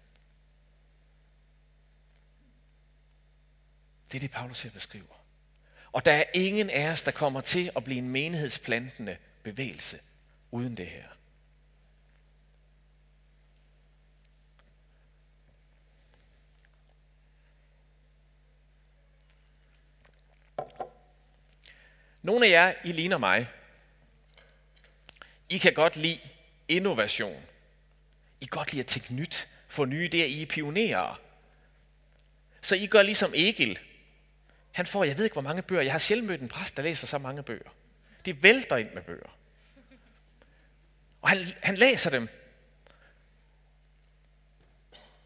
Det 4.12 4.18
er 4.18 4.20
det, 4.20 4.32
Paulus 4.32 4.62
her 4.62 4.72
beskriver. 4.72 5.26
Og 5.92 6.06
der 6.06 6.12
er 6.12 6.24
ingen 6.34 6.70
af 6.70 6.92
os, 6.92 7.02
der 7.02 7.12
kommer 7.12 7.42
til 7.42 7.72
at 7.76 7.84
blive 7.84 7.98
en 7.98 8.10
menighedsplantende 8.10 9.18
bevægelse 9.44 10.00
uden 10.52 10.78
det 10.78 10.88
her. 10.88 11.15
Nogle 22.25 22.46
af 22.46 22.51
jer, 22.51 22.74
I 22.84 22.91
ligner 22.91 23.17
mig. 23.17 23.50
I 25.50 25.58
kan 25.58 25.74
godt 25.74 25.96
lide 25.96 26.20
innovation. 26.67 27.44
I 28.41 28.46
kan 28.46 28.58
godt 28.58 28.72
lide 28.72 28.79
at 28.79 28.88
tænke 28.88 29.13
nyt, 29.13 29.48
få 29.67 29.86
nye 29.86 30.10
idéer. 30.13 30.17
I 30.17 30.41
er 30.41 30.46
pionerer. 30.46 31.22
Så 32.62 32.75
I 32.75 32.88
gør 32.88 33.01
ligesom 33.01 33.32
Egil. 33.36 33.79
Han 34.72 34.86
får, 34.86 35.03
jeg 35.03 35.17
ved 35.17 35.24
ikke 35.24 35.34
hvor 35.34 35.41
mange 35.41 35.62
bøger. 35.62 35.82
Jeg 35.82 35.91
har 35.91 36.00
sjældent 36.00 36.27
mødt 36.27 36.41
en 36.41 36.48
præst, 36.48 36.77
der 36.77 36.84
læser 36.84 37.08
så 37.08 37.17
mange 37.17 37.44
bøger. 37.44 37.70
De 38.25 38.44
vælter 38.44 38.77
ind 38.77 38.91
med 38.91 39.01
bøger. 39.01 39.38
Og 41.22 41.29
han, 41.29 41.46
han 41.63 41.75
læser 41.75 42.10
dem. 42.10 42.29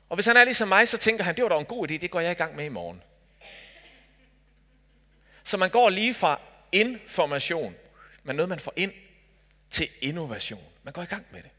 Og 0.09 0.15
hvis 0.15 0.25
han 0.25 0.37
er 0.37 0.43
ligesom 0.43 0.67
mig, 0.67 0.87
så 0.87 0.97
tænker 0.97 1.23
han, 1.23 1.35
det 1.35 1.43
var 1.43 1.49
da 1.49 1.57
en 1.59 1.65
god 1.65 1.91
idé, 1.91 1.97
det 1.97 2.11
går 2.11 2.19
jeg 2.19 2.31
i 2.31 2.35
gang 2.35 2.55
med 2.55 2.65
i 2.65 2.69
morgen. 2.69 3.03
Så 5.43 5.57
man 5.57 5.69
går 5.69 5.89
lige 5.89 6.13
fra 6.13 6.41
information, 6.71 7.75
men 8.23 8.35
noget 8.35 8.49
man 8.49 8.59
får 8.59 8.73
ind, 8.75 8.93
til 9.71 9.89
innovation. 10.01 10.63
Man 10.83 10.93
går 10.93 11.01
i 11.01 11.05
gang 11.05 11.25
med 11.31 11.43
det. 11.43 11.51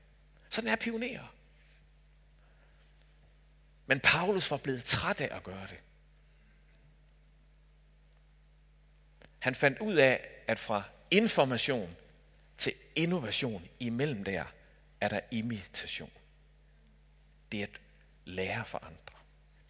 Sådan 0.48 0.70
er 0.70 0.76
pionerer. 0.76 1.34
Men 3.86 4.00
Paulus 4.00 4.50
var 4.50 4.56
blevet 4.56 4.84
træt 4.84 5.20
af 5.20 5.36
at 5.36 5.42
gøre 5.42 5.66
det. 5.66 5.78
Han 9.38 9.54
fandt 9.54 9.78
ud 9.78 9.94
af, 9.94 10.28
at 10.46 10.58
fra 10.58 10.82
information 11.10 11.96
til 12.58 12.74
innovation 12.94 13.68
imellem 13.80 14.24
der, 14.24 14.44
er 15.00 15.08
der 15.08 15.20
imitation. 15.30 16.10
Det 17.52 17.60
er 17.60 17.64
at 17.64 17.80
lære 18.24 18.64
for 18.64 18.78
andre. 18.78 19.18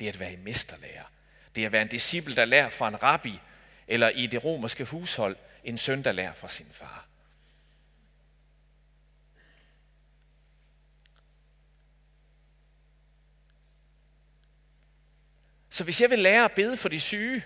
Det 0.00 0.08
er 0.08 0.12
at 0.12 0.20
være 0.20 0.32
i 0.32 0.36
mesterlærer. 0.36 1.04
Det 1.54 1.62
er 1.62 1.66
at 1.66 1.72
være 1.72 1.82
en 1.82 1.88
disciple, 1.88 2.36
der 2.36 2.44
lærer 2.44 2.70
fra 2.70 2.88
en 2.88 3.02
rabbi, 3.02 3.40
eller 3.90 4.08
i 4.08 4.26
det 4.26 4.44
romerske 4.44 4.84
hushold, 4.84 5.36
en 5.64 5.78
søn, 5.78 6.04
der 6.04 6.12
lærer 6.12 6.34
fra 6.34 6.48
sin 6.48 6.66
far. 6.70 7.06
Så 15.70 15.84
hvis 15.84 16.00
jeg 16.00 16.10
vil 16.10 16.18
lære 16.18 16.44
at 16.44 16.52
bede 16.52 16.76
for 16.76 16.88
de 16.88 17.00
syge, 17.00 17.44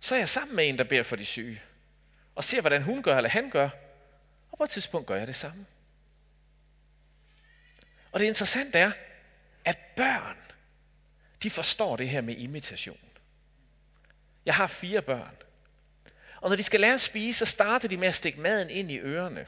så 0.00 0.14
er 0.14 0.18
jeg 0.18 0.28
sammen 0.28 0.56
med 0.56 0.68
en, 0.68 0.78
der 0.78 0.84
beder 0.84 1.02
for 1.02 1.16
de 1.16 1.24
syge. 1.24 1.62
Og 2.34 2.44
ser, 2.44 2.60
hvordan 2.60 2.82
hun 2.82 3.02
gør, 3.02 3.16
eller 3.16 3.30
han 3.30 3.50
gør. 3.50 3.70
Og 4.52 4.58
på 4.58 4.64
et 4.64 4.70
tidspunkt 4.70 5.06
gør 5.06 5.16
jeg 5.16 5.26
det 5.26 5.36
samme. 5.36 5.66
Og 8.12 8.20
det 8.20 8.26
interessante 8.26 8.78
er, 8.78 8.92
at 9.64 9.78
børn, 9.96 10.36
de 11.42 11.50
forstår 11.50 11.96
det 11.96 12.08
her 12.08 12.20
med 12.20 12.36
imitation. 12.36 12.98
Jeg 14.46 14.54
har 14.54 14.66
fire 14.66 15.02
børn. 15.02 15.36
Og 16.40 16.48
når 16.48 16.56
de 16.56 16.62
skal 16.62 16.80
lære 16.80 16.94
at 16.94 17.00
spise, 17.00 17.38
så 17.38 17.46
starter 17.46 17.88
de 17.88 17.96
med 17.96 18.08
at 18.08 18.14
stikke 18.14 18.40
maden 18.40 18.70
ind 18.70 18.90
i 18.90 18.98
ørerne. 18.98 19.46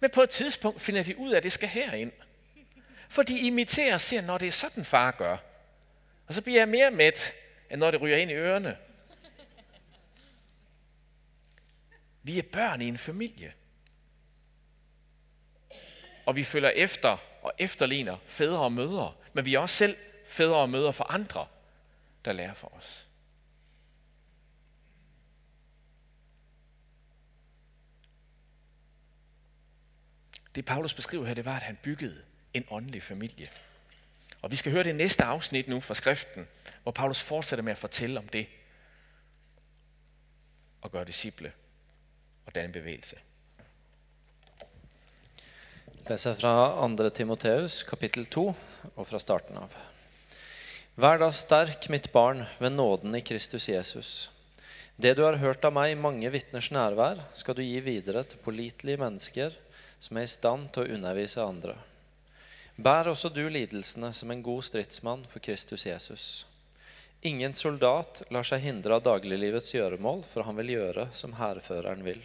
Men 0.00 0.10
på 0.10 0.22
et 0.22 0.30
tidspunkt 0.30 0.82
finder 0.82 1.02
de 1.02 1.18
ud 1.18 1.32
af, 1.32 1.36
at 1.36 1.42
det 1.42 1.52
skal 1.52 1.68
herind. 1.68 2.12
For 3.08 3.22
de 3.22 3.38
imiterer 3.38 3.94
og 3.94 4.00
ser, 4.00 4.20
når 4.20 4.38
det 4.38 4.48
er 4.48 4.52
sådan 4.52 4.84
far 4.84 5.10
gør. 5.10 5.36
Og 6.26 6.34
så 6.34 6.42
bliver 6.42 6.60
jeg 6.60 6.68
mere 6.68 6.90
mæt, 6.90 7.34
end 7.70 7.80
når 7.80 7.90
det 7.90 8.00
ryger 8.00 8.16
ind 8.16 8.30
i 8.30 8.34
ørerne. 8.34 8.76
Vi 12.22 12.38
er 12.38 12.42
børn 12.42 12.82
i 12.82 12.88
en 12.88 12.98
familie. 12.98 13.52
Og 16.26 16.36
vi 16.36 16.44
følger 16.44 16.70
efter 16.70 17.16
og 17.42 17.52
efterligner 17.58 18.16
fædre 18.26 18.58
og 18.58 18.72
mødre. 18.72 19.14
Men 19.32 19.44
vi 19.44 19.54
er 19.54 19.58
også 19.58 19.76
selv 19.76 19.96
fædre 20.26 20.56
og 20.56 20.70
mødre 20.70 20.92
for 20.92 21.04
andre, 21.04 21.46
der 22.24 22.32
lærer 22.32 22.54
for 22.54 22.72
os. 22.76 23.05
Det 30.56 30.64
Paulus 30.64 30.94
beskriver 30.94 31.26
her, 31.26 31.34
det 31.34 31.44
var, 31.44 31.56
at 31.56 31.62
han 31.62 31.78
byggede 31.82 32.22
en 32.54 32.64
åndelig 32.70 33.02
familie. 33.02 33.48
Og 34.42 34.50
vi 34.50 34.56
skal 34.56 34.72
høre 34.72 34.84
det 34.84 34.94
næste 34.94 35.24
afsnit 35.24 35.68
nu 35.68 35.80
fra 35.80 35.94
skriften, 35.94 36.48
hvor 36.82 36.92
Paulus 36.92 37.22
fortsætter 37.22 37.62
med 37.62 37.72
at 37.72 37.78
fortælle 37.78 38.18
om 38.18 38.28
det 38.28 38.46
og 40.82 40.92
gøre 40.92 41.04
disciple 41.04 41.52
og 42.46 42.54
danne 42.54 42.72
bevægelse. 42.72 43.16
leser 46.08 46.34
fra 46.34 46.88
2. 46.96 47.08
Timoteus 47.08 47.82
kapittel 47.82 48.26
2 48.26 48.54
og 48.96 49.06
fra 49.06 49.18
starten 49.18 49.56
av. 49.56 49.72
Vær 50.96 51.18
da 51.18 51.30
sterk, 51.34 51.90
mitt 51.90 52.12
barn, 52.12 52.44
ved 52.58 52.70
nåden 52.70 53.14
i 53.14 53.20
Kristus 53.20 53.68
Jesus. 53.68 54.30
Det 54.96 55.16
du 55.16 55.24
har 55.26 55.36
hørt 55.36 55.64
av 55.64 55.74
meg 55.74 55.92
i 55.92 55.98
mange 55.98 56.30
vitners 56.32 56.70
nærvær, 56.70 57.20
skal 57.34 57.56
du 57.58 57.60
gi 57.60 57.80
videre 57.80 58.22
til 58.22 58.38
pålitelige 58.38 58.96
mennesker 59.02 59.58
som 60.00 60.16
er 60.16 60.26
i 60.26 60.30
stand 60.30 60.70
til 60.72 60.84
å 60.84 60.96
undervise 60.96 61.44
andre. 61.44 61.76
Bær 62.76 63.08
også 63.08 63.30
du 63.32 63.46
lidelsene 63.48 64.10
som 64.12 64.30
en 64.30 64.42
god 64.44 64.66
stridsmann 64.66 65.24
for 65.30 65.40
Kristus 65.40 65.86
Jesus. 65.86 66.44
Ingen 67.24 67.54
soldat 67.56 68.20
lar 68.30 68.44
seg 68.44 68.60
hindre 68.60 68.98
av 68.98 69.06
dagliglivets 69.06 69.72
gjøremål, 69.74 70.20
for 70.28 70.44
han 70.44 70.58
vil 70.60 70.74
gjøre 70.74 71.08
som 71.16 71.38
hærføreren 71.38 72.04
vil. 72.04 72.20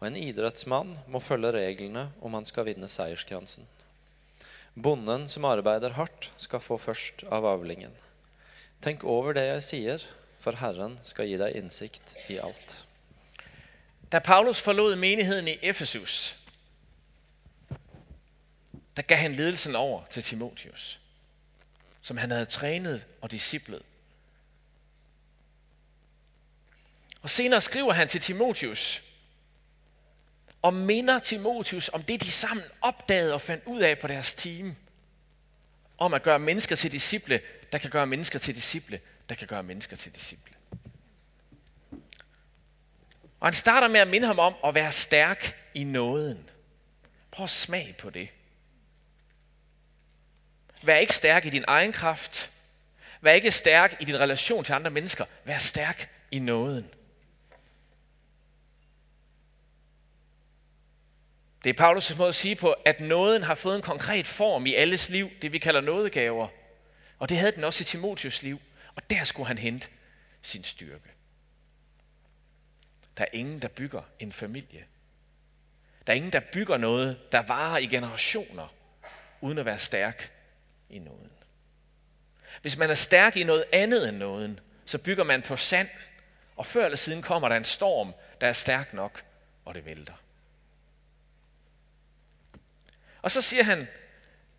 Og 0.00 0.08
en 0.08 0.16
idrettsmann 0.16 0.94
må 1.12 1.20
følge 1.20 1.52
reglene 1.58 2.08
om 2.24 2.34
han 2.38 2.48
skal 2.48 2.70
vinne 2.70 2.88
seierskransen. 2.88 3.68
Bonden 4.74 5.28
som 5.28 5.44
arbeider 5.44 5.98
hardt, 5.98 6.30
skal 6.40 6.62
få 6.64 6.78
først 6.80 7.26
av 7.28 7.44
avlingen. 7.44 7.92
Tenk 8.80 9.04
over 9.04 9.36
det 9.36 9.44
jeg 9.44 9.66
sier, 9.66 10.06
for 10.40 10.56
Herren 10.56 10.96
skal 11.04 11.28
gi 11.28 11.36
deg 11.36 11.58
innsikt 11.58 12.16
i 12.32 12.38
alt. 12.40 12.78
Da 14.10 14.22
Paulus 14.24 14.58
forlod 14.64 14.96
menigheden 14.98 15.52
i 15.52 15.58
Efesus, 15.62 16.32
der 19.00 19.06
gav 19.06 19.18
han 19.18 19.32
ledelsen 19.32 19.76
over 19.76 20.04
til 20.10 20.22
Timotius, 20.22 21.00
som 22.02 22.16
han 22.16 22.30
havde 22.30 22.44
trænet 22.44 23.06
og 23.20 23.30
disciplet. 23.30 23.82
Og 27.22 27.30
senere 27.30 27.60
skriver 27.60 27.92
han 27.92 28.08
til 28.08 28.20
Timotius, 28.20 29.02
og 30.62 30.74
minder 30.74 31.18
Timotius 31.18 31.90
om 31.92 32.02
det, 32.02 32.22
de 32.22 32.30
sammen 32.30 32.64
opdagede 32.80 33.34
og 33.34 33.40
fandt 33.40 33.64
ud 33.66 33.80
af 33.80 33.98
på 33.98 34.06
deres 34.06 34.34
team. 34.34 34.76
Om 35.98 36.14
at 36.14 36.22
gøre 36.22 36.38
mennesker 36.38 36.76
til 36.76 36.92
disciple, 36.92 37.40
der 37.72 37.78
kan 37.78 37.90
gøre 37.90 38.06
mennesker 38.06 38.38
til 38.38 38.54
disciple, 38.54 39.00
der 39.28 39.34
kan 39.34 39.46
gøre 39.46 39.62
mennesker 39.62 39.96
til 39.96 40.14
disciple. 40.14 40.54
Og 43.40 43.46
han 43.46 43.54
starter 43.54 43.88
med 43.88 44.00
at 44.00 44.08
minde 44.08 44.26
ham 44.26 44.38
om 44.38 44.54
at 44.64 44.74
være 44.74 44.92
stærk 44.92 45.70
i 45.74 45.84
nåden. 45.84 46.50
Prøv 47.30 47.44
at 47.44 47.50
smage 47.50 47.92
på 47.92 48.10
det. 48.10 48.28
Vær 50.82 50.96
ikke 50.96 51.14
stærk 51.14 51.46
i 51.46 51.50
din 51.50 51.64
egen 51.66 51.92
kraft. 51.92 52.50
Vær 53.20 53.32
ikke 53.32 53.50
stærk 53.50 53.96
i 54.00 54.04
din 54.04 54.20
relation 54.20 54.64
til 54.64 54.72
andre 54.72 54.90
mennesker. 54.90 55.24
Vær 55.44 55.58
stærk 55.58 56.10
i 56.30 56.38
nåden. 56.38 56.90
Det 61.64 61.80
er 61.80 61.94
Paulus' 61.94 62.16
måde 62.16 62.28
at 62.28 62.34
sige 62.34 62.56
på, 62.56 62.72
at 62.72 63.00
nåden 63.00 63.42
har 63.42 63.54
fået 63.54 63.76
en 63.76 63.82
konkret 63.82 64.26
form 64.26 64.66
i 64.66 64.74
alles 64.74 65.08
liv, 65.08 65.30
det 65.42 65.52
vi 65.52 65.58
kalder 65.58 65.80
nådegaver. 65.80 66.48
Og 67.18 67.28
det 67.28 67.38
havde 67.38 67.52
den 67.52 67.64
også 67.64 67.82
i 67.82 67.84
Timotius 67.84 68.42
liv, 68.42 68.60
og 68.94 69.10
der 69.10 69.24
skulle 69.24 69.46
han 69.46 69.58
hente 69.58 69.88
sin 70.42 70.64
styrke. 70.64 71.10
Der 73.18 73.24
er 73.24 73.28
ingen, 73.32 73.62
der 73.62 73.68
bygger 73.68 74.02
en 74.18 74.32
familie. 74.32 74.84
Der 76.06 76.12
er 76.12 76.16
ingen, 76.16 76.32
der 76.32 76.40
bygger 76.52 76.76
noget, 76.76 77.32
der 77.32 77.42
varer 77.42 77.78
i 77.78 77.86
generationer, 77.86 78.74
uden 79.40 79.58
at 79.58 79.64
være 79.64 79.78
stærk 79.78 80.32
i 80.90 80.98
nåden. 80.98 81.30
Hvis 82.62 82.76
man 82.76 82.90
er 82.90 82.94
stærk 82.94 83.36
i 83.36 83.44
noget 83.44 83.64
andet 83.72 84.08
end 84.08 84.16
nåden, 84.16 84.60
så 84.84 84.98
bygger 84.98 85.24
man 85.24 85.42
på 85.42 85.56
sand, 85.56 85.88
og 86.56 86.66
før 86.66 86.84
eller 86.84 86.96
siden 86.96 87.22
kommer 87.22 87.48
der 87.48 87.56
en 87.56 87.64
storm, 87.64 88.14
der 88.40 88.46
er 88.46 88.52
stærk 88.52 88.94
nok, 88.94 89.24
og 89.64 89.74
det 89.74 89.84
vælter. 89.84 90.14
Og 93.22 93.30
så 93.30 93.42
siger 93.42 93.62
han, 93.62 93.88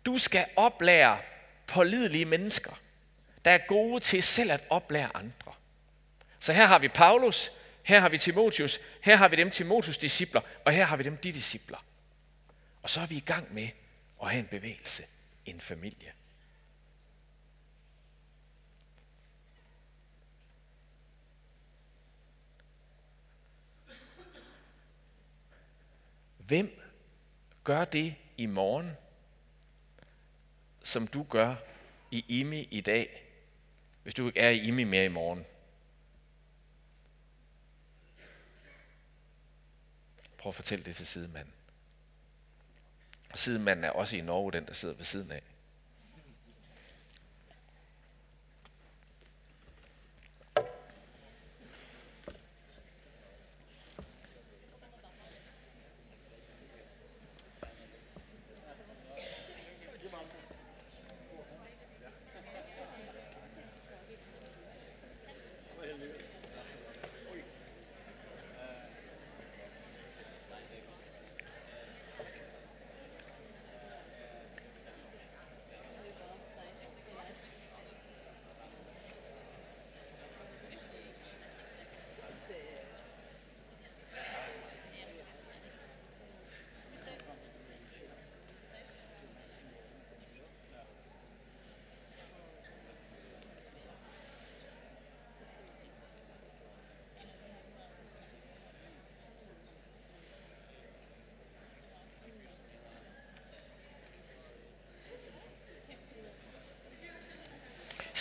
du 0.06 0.18
skal 0.18 0.46
oplære 0.56 1.18
pålidelige 1.66 2.24
mennesker, 2.24 2.80
der 3.44 3.50
er 3.50 3.58
gode 3.58 4.00
til 4.00 4.22
selv 4.22 4.52
at 4.52 4.60
oplære 4.70 5.16
andre. 5.16 5.52
Så 6.38 6.52
her 6.52 6.66
har 6.66 6.78
vi 6.78 6.88
Paulus, 6.88 7.52
her 7.82 8.00
har 8.00 8.08
vi 8.08 8.18
Timotius, 8.18 8.80
her 9.00 9.16
har 9.16 9.28
vi 9.28 9.36
dem 9.36 9.50
Timotius 9.50 9.98
discipler, 9.98 10.40
og 10.64 10.72
her 10.72 10.84
har 10.84 10.96
vi 10.96 11.02
dem 11.02 11.16
de 11.16 11.32
discipler. 11.32 11.84
Og 12.82 12.90
så 12.90 13.00
er 13.00 13.06
vi 13.06 13.16
i 13.16 13.20
gang 13.20 13.54
med 13.54 13.68
at 14.22 14.30
have 14.30 14.40
en 14.40 14.46
bevægelse, 14.46 15.04
en 15.46 15.60
familie. 15.60 16.12
Hvem 26.46 26.80
gør 27.64 27.84
det 27.84 28.14
i 28.36 28.46
morgen, 28.46 28.90
som 30.84 31.06
du 31.06 31.22
gør 31.22 31.54
i 32.10 32.24
Imi 32.28 32.60
i 32.70 32.80
dag, 32.80 33.28
hvis 34.02 34.14
du 34.14 34.26
ikke 34.26 34.40
er 34.40 34.50
i 34.50 34.58
Imi 34.58 34.84
mere 34.84 35.04
i 35.04 35.08
morgen? 35.08 35.44
Prøv 40.38 40.50
at 40.50 40.54
fortælle 40.54 40.84
det 40.84 40.96
til 40.96 41.06
sidemanden. 41.06 41.54
Sidemanden 43.34 43.84
er 43.84 43.90
også 43.90 44.16
i 44.16 44.20
Norge, 44.20 44.52
den 44.52 44.66
der 44.66 44.72
sidder 44.72 44.94
ved 44.94 45.04
siden 45.04 45.32
af. 45.32 45.42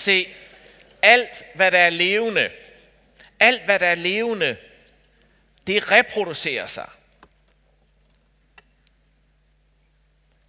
Se, 0.02 0.28
alt 1.02 1.44
hvad 1.56 1.72
der 1.72 1.80
er 1.80 1.90
levende, 1.90 2.50
alt 3.40 3.66
hvad 3.66 3.80
der 3.80 3.88
er 3.88 3.96
levende, 3.96 4.58
det 5.68 5.92
reproducerer 5.92 6.68
sig. 6.68 6.90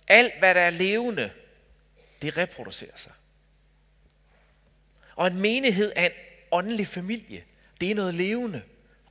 Alt 0.08 0.38
hvad 0.38 0.54
der 0.54 0.60
er 0.60 0.70
levende, 0.70 1.30
det 2.22 2.36
reproducerer 2.36 2.96
sig. 2.96 3.12
Og 5.16 5.26
en 5.26 5.40
menighed 5.40 5.92
er 5.96 6.06
en 6.06 6.12
åndelig 6.50 6.86
familie. 6.86 7.44
Det 7.80 7.90
er 7.90 7.94
noget 7.94 8.14
levende. 8.14 8.62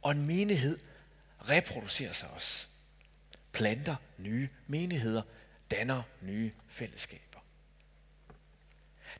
Og 0.01 0.12
en 0.12 0.25
menighed 0.25 0.80
reproducerer 1.49 2.12
sig 2.12 2.30
også. 2.30 2.65
Planter 3.51 3.95
nye 4.17 4.49
menigheder, 4.67 5.21
danner 5.71 6.04
nye 6.21 6.51
fællesskaber. 6.67 7.31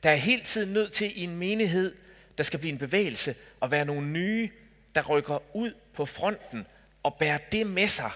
Der 0.02 0.10
er 0.10 0.14
hele 0.14 0.42
tiden 0.42 0.72
nødt 0.72 0.92
til 0.92 1.20
i 1.20 1.24
en 1.24 1.36
menighed, 1.36 1.94
der 2.38 2.44
skal 2.44 2.58
blive 2.58 2.72
en 2.72 2.78
bevægelse, 2.78 3.34
og 3.60 3.70
være 3.70 3.84
nogle 3.84 4.06
nye, 4.06 4.50
der 4.94 5.02
rykker 5.02 5.56
ud 5.56 5.74
på 5.94 6.06
fronten 6.06 6.66
og 7.02 7.14
bærer 7.14 7.38
det 7.38 7.66
med 7.66 7.88
sig, 7.88 8.10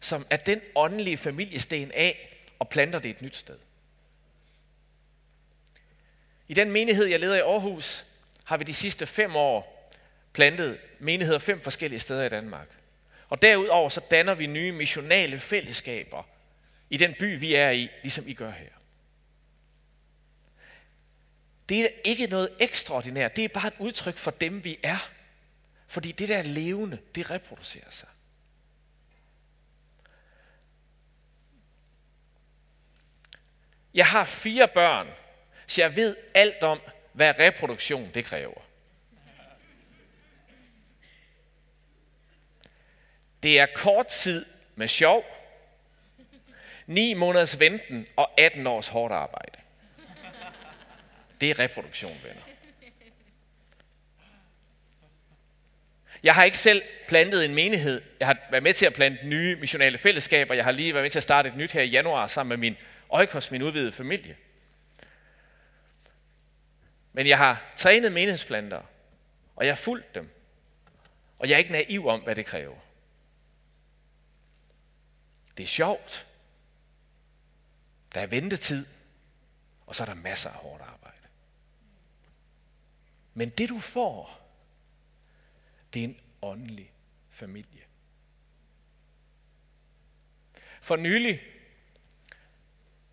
som 0.00 0.26
er 0.30 0.36
den 0.36 0.60
åndelige 0.74 1.16
familiesten 1.16 1.92
af, 1.92 2.38
og 2.58 2.68
planter 2.68 2.98
det 2.98 3.10
et 3.10 3.22
nyt 3.22 3.36
sted. 3.36 3.56
I 6.48 6.54
den 6.54 6.70
menighed, 6.70 7.06
jeg 7.06 7.20
leder 7.20 7.36
i 7.36 7.40
Aarhus, 7.40 8.06
har 8.44 8.56
vi 8.56 8.64
de 8.64 8.74
sidste 8.74 9.06
fem 9.06 9.36
år 9.36 9.90
plantet 10.32 10.78
menigheder 10.98 11.38
fem 11.38 11.60
forskellige 11.60 12.00
steder 12.00 12.24
i 12.24 12.28
Danmark. 12.28 12.68
Og 13.28 13.42
derudover 13.42 13.88
så 13.88 14.00
danner 14.10 14.34
vi 14.34 14.46
nye 14.46 14.72
missionale 14.72 15.38
fællesskaber 15.38 16.28
i 16.90 16.96
den 16.96 17.14
by, 17.18 17.38
vi 17.40 17.54
er 17.54 17.70
i, 17.70 17.88
ligesom 18.02 18.28
I 18.28 18.34
gør 18.34 18.50
her. 18.50 18.77
Det 21.68 21.80
er 21.84 21.88
ikke 22.04 22.26
noget 22.26 22.50
ekstraordinært. 22.60 23.36
Det 23.36 23.44
er 23.44 23.48
bare 23.48 23.68
et 23.68 23.74
udtryk 23.78 24.16
for 24.16 24.30
dem, 24.30 24.64
vi 24.64 24.78
er. 24.82 25.10
Fordi 25.86 26.12
det 26.12 26.28
der 26.28 26.42
levende, 26.42 26.98
det 27.14 27.30
reproducerer 27.30 27.90
sig. 27.90 28.08
Jeg 33.94 34.06
har 34.06 34.24
fire 34.24 34.68
børn, 34.68 35.08
så 35.66 35.82
jeg 35.82 35.96
ved 35.96 36.16
alt 36.34 36.62
om, 36.62 36.80
hvad 37.12 37.34
reproduktion 37.38 38.10
det 38.14 38.24
kræver. 38.24 38.60
Det 43.42 43.60
er 43.60 43.66
kort 43.74 44.06
tid 44.06 44.46
med 44.74 44.88
sjov, 44.88 45.24
9 46.86 47.14
måneders 47.14 47.60
venten 47.60 48.06
og 48.16 48.40
18 48.40 48.66
års 48.66 48.88
hårdt 48.88 49.14
arbejde. 49.14 49.57
Det 51.40 51.50
er 51.50 51.58
reproduktion, 51.58 52.20
venner. 52.22 52.42
Jeg 56.22 56.34
har 56.34 56.44
ikke 56.44 56.58
selv 56.58 56.82
plantet 57.08 57.44
en 57.44 57.54
menighed. 57.54 58.02
Jeg 58.20 58.26
har 58.26 58.36
været 58.50 58.62
med 58.62 58.74
til 58.74 58.86
at 58.86 58.94
plante 58.94 59.26
nye 59.26 59.56
missionale 59.56 59.98
fællesskaber. 59.98 60.54
Jeg 60.54 60.64
har 60.64 60.72
lige 60.72 60.94
været 60.94 61.04
med 61.04 61.10
til 61.10 61.18
at 61.18 61.22
starte 61.22 61.48
et 61.48 61.56
nyt 61.56 61.72
her 61.72 61.82
i 61.82 61.88
januar 61.88 62.26
sammen 62.26 62.48
med 62.48 62.56
min 62.56 62.76
oikos, 63.08 63.50
min 63.50 63.62
udvidede 63.62 63.92
familie. 63.92 64.36
Men 67.12 67.26
jeg 67.26 67.38
har 67.38 67.72
trænet 67.76 68.12
menighedsplanter, 68.12 68.82
og 69.56 69.66
jeg 69.66 69.70
har 69.70 69.76
fulgt 69.76 70.14
dem. 70.14 70.30
Og 71.38 71.48
jeg 71.48 71.54
er 71.54 71.58
ikke 71.58 71.72
naiv 71.72 72.06
om, 72.06 72.20
hvad 72.20 72.34
det 72.34 72.46
kræver. 72.46 72.76
Det 75.56 75.62
er 75.62 75.68
sjovt. 75.68 76.26
Der 78.14 78.20
er 78.20 78.26
ventetid, 78.26 78.86
og 79.86 79.94
så 79.94 80.02
er 80.02 80.06
der 80.06 80.14
masser 80.14 80.50
af 80.50 80.56
hårdt 80.56 80.82
arbejde. 80.82 81.17
Men 83.38 83.48
det 83.48 83.68
du 83.68 83.78
får, 83.78 84.40
det 85.94 86.00
er 86.00 86.04
en 86.04 86.20
åndelig 86.42 86.92
familie. 87.30 87.82
For 90.80 90.96
nylig, 90.96 91.42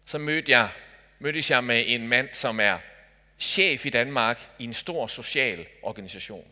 så 0.06 0.18
mødte 0.18 0.52
jeg, 0.52 0.72
mødtes 1.20 1.52
jeg 1.52 1.64
med 1.64 1.84
en 1.88 2.08
mand, 2.08 2.30
som 2.34 2.60
er 2.60 2.80
chef 3.40 3.86
i 3.86 3.90
Danmark 3.90 4.50
i 4.60 4.64
en 4.64 4.74
stor 4.74 5.08
social 5.08 5.68
organisation, 5.82 6.52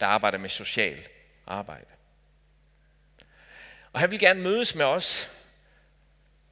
der 0.00 0.06
arbejder 0.06 0.38
med 0.38 0.48
social 0.48 1.08
arbejde. 1.46 1.90
Og 3.92 4.00
han 4.00 4.10
vil 4.10 4.18
gerne 4.18 4.40
mødes 4.40 4.74
med 4.74 4.84
os, 4.84 5.30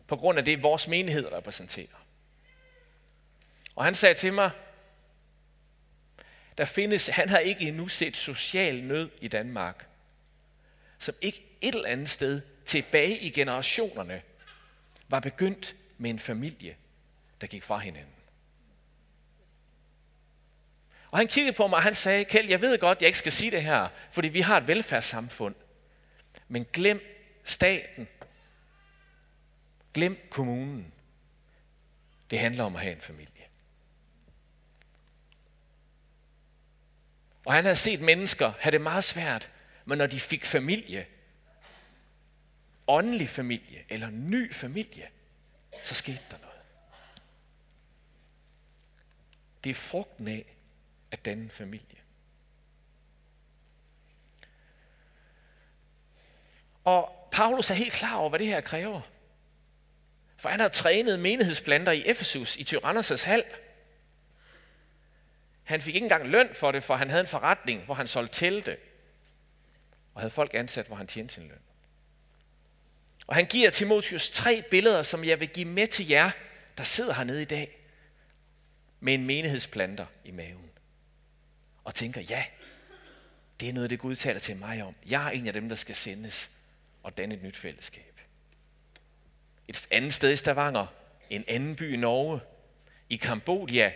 på 0.07 0.17
grund 0.17 0.39
af 0.39 0.45
det, 0.45 0.63
vores 0.63 0.89
menighed 0.89 1.33
repræsenterer. 1.33 2.07
Og 3.77 3.85
han 3.85 3.95
sagde 3.95 4.15
til 4.15 4.33
mig, 4.33 4.51
der 6.59 6.65
findes, 6.65 7.07
han 7.07 7.29
har 7.29 7.39
ikke 7.39 7.69
endnu 7.69 7.89
set 7.89 8.17
social 8.17 8.83
nød 8.83 9.11
i 9.21 9.29
Danmark, 9.29 9.87
som 10.99 11.15
ikke 11.21 11.47
et 11.61 11.75
eller 11.75 11.89
andet 11.89 12.09
sted 12.09 12.41
tilbage 12.65 13.19
i 13.19 13.31
generationerne 13.31 14.23
var 15.09 15.21
begyndt 15.21 15.77
med 15.99 16.11
en 16.11 16.19
familie, 16.19 16.77
der 17.41 17.47
gik 17.47 17.63
fra 17.63 17.79
hinanden. 17.79 18.13
Og 21.11 21.19
han 21.19 21.29
kiggede 21.29 21.57
på 21.57 21.67
mig, 21.67 21.77
og 21.77 21.83
han 21.83 21.95
sagde, 21.95 22.25
Kjeld, 22.25 22.49
jeg 22.49 22.61
ved 22.61 22.79
godt, 22.79 23.01
jeg 23.01 23.07
ikke 23.07 23.19
skal 23.19 23.33
sige 23.33 23.51
det 23.51 23.63
her, 23.63 23.89
fordi 24.11 24.29
vi 24.29 24.41
har 24.41 24.57
et 24.57 24.69
velfærdssamfund. 24.69 25.55
Men 26.49 26.67
glem 26.73 27.01
staten. 27.45 28.09
Glem 29.95 30.27
kommunen. 30.31 30.93
Det 32.31 32.39
handler 32.39 32.65
om 32.65 32.77
at 32.77 32.83
have 32.83 32.95
en 32.95 33.01
familie. 33.01 33.36
Og 37.47 37.53
han 37.53 37.65
havde 37.65 37.77
set 37.77 38.01
mennesker 38.01 38.53
have 38.61 38.71
det 38.71 38.81
meget 38.81 39.05
svært, 39.05 39.51
men 39.85 39.99
når 39.99 40.07
de 40.07 40.21
fik 40.21 40.45
familie, 40.45 41.07
åndelig 42.87 43.29
familie 43.29 43.85
eller 43.89 44.11
ny 44.11 44.55
familie, 44.55 45.09
så 45.83 45.95
skete 45.95 46.23
der 46.31 46.39
noget. 46.39 46.61
Det 49.65 49.71
er 49.71 49.75
frugten 49.75 50.29
af 50.29 50.57
at 51.11 51.25
danne 51.25 51.51
familie. 51.51 51.99
Og 56.85 57.29
Paulus 57.33 57.71
er 57.71 57.75
helt 57.75 57.93
klar 57.93 58.17
over, 58.17 58.29
hvad 58.29 58.39
det 58.39 58.47
her 58.47 58.61
kræver. 58.61 59.01
For 60.37 60.49
han 60.49 60.61
har 60.61 60.69
trænet 60.69 61.21
menighedsplanter 61.21 61.93
i 61.93 62.07
Efesus 62.07 62.57
i 62.57 62.63
Tyrannos' 62.63 63.25
hal. 63.25 63.45
Han 65.67 65.83
fik 65.83 65.95
ikke 65.95 66.05
engang 66.05 66.29
løn 66.29 66.49
for 66.55 66.73
det, 66.73 66.85
for 66.85 66.97
han 66.97 67.11
havde 67.11 67.21
en 67.21 67.27
forretning, 67.27 67.83
hvor 67.83 67.95
han 67.95 68.07
solgte 68.07 68.35
telte. 68.35 68.77
Og 70.15 70.21
havde 70.21 70.31
folk 70.31 70.55
ansat, 70.55 70.87
hvor 70.87 70.97
han 70.97 71.07
tjente 71.07 71.35
sin 71.35 71.49
løn. 71.49 71.59
Og 73.27 73.35
han 73.35 73.47
giver 73.47 73.71
Timotius 73.71 74.31
tre 74.31 74.63
billeder, 74.71 75.03
som 75.03 75.25
jeg 75.25 75.41
vil 75.41 75.49
give 75.49 75.69
med 75.69 75.87
til 75.87 76.09
jer, 76.09 76.31
der 76.79 76.85
sidder 76.85 77.15
hernede 77.15 77.43
i 77.43 77.45
dag, 77.45 77.79
med 79.01 79.15
en 79.15 79.25
menighedsplanter 79.25 80.07
i 80.25 80.31
maven. 80.31 80.71
Og 81.85 81.95
tænker, 81.95 82.21
ja, 82.21 82.45
det 83.61 83.69
er 83.69 83.73
noget, 83.73 83.91
det 83.91 83.99
Gud 83.99 84.17
taler 84.17 84.41
til 84.41 84.57
mig 84.57 84.83
om. 84.83 84.95
Jeg 85.07 85.27
er 85.27 85.31
en 85.31 85.47
af 85.47 85.53
dem, 85.53 85.69
der 85.69 85.77
skal 85.77 85.95
sendes 85.95 86.51
og 87.03 87.17
danne 87.17 87.35
et 87.35 87.43
nyt 87.43 87.57
fællesskab. 87.57 88.21
Et 89.69 89.87
andet 89.91 90.13
sted 90.13 90.33
i 90.33 90.37
Stavanger, 90.37 90.87
en 91.31 91.45
anden 91.49 91.77
by 91.77 91.95
i 91.95 91.97
Norge, 91.97 92.41
i 93.09 93.17
Kambodja, 93.17 93.93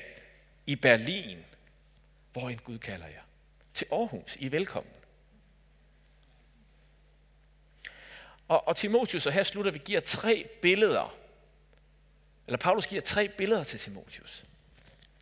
i 0.67 0.77
Berlin, 0.77 1.39
hvor 2.33 2.51
en 2.51 2.59
Gud 2.59 2.79
kalder 2.79 3.07
jer. 3.07 3.23
Til 3.75 3.87
Aarhus, 3.93 4.37
I 4.37 4.47
er 4.47 4.51
velkommen. 4.51 4.93
Og, 8.49 8.69
og 8.69 8.77
Timotius, 8.77 9.27
og 9.27 9.33
her 9.33 9.43
slutter 9.43 9.71
vi, 9.71 9.79
giver 9.79 10.01
tre 10.01 10.47
billeder. 10.63 11.17
Eller 12.47 12.59
Paulus 12.59 12.87
giver 12.87 13.03
tre 13.03 13.29
billeder 13.29 13.65
til 13.65 13.79
Timotius. 13.79 14.45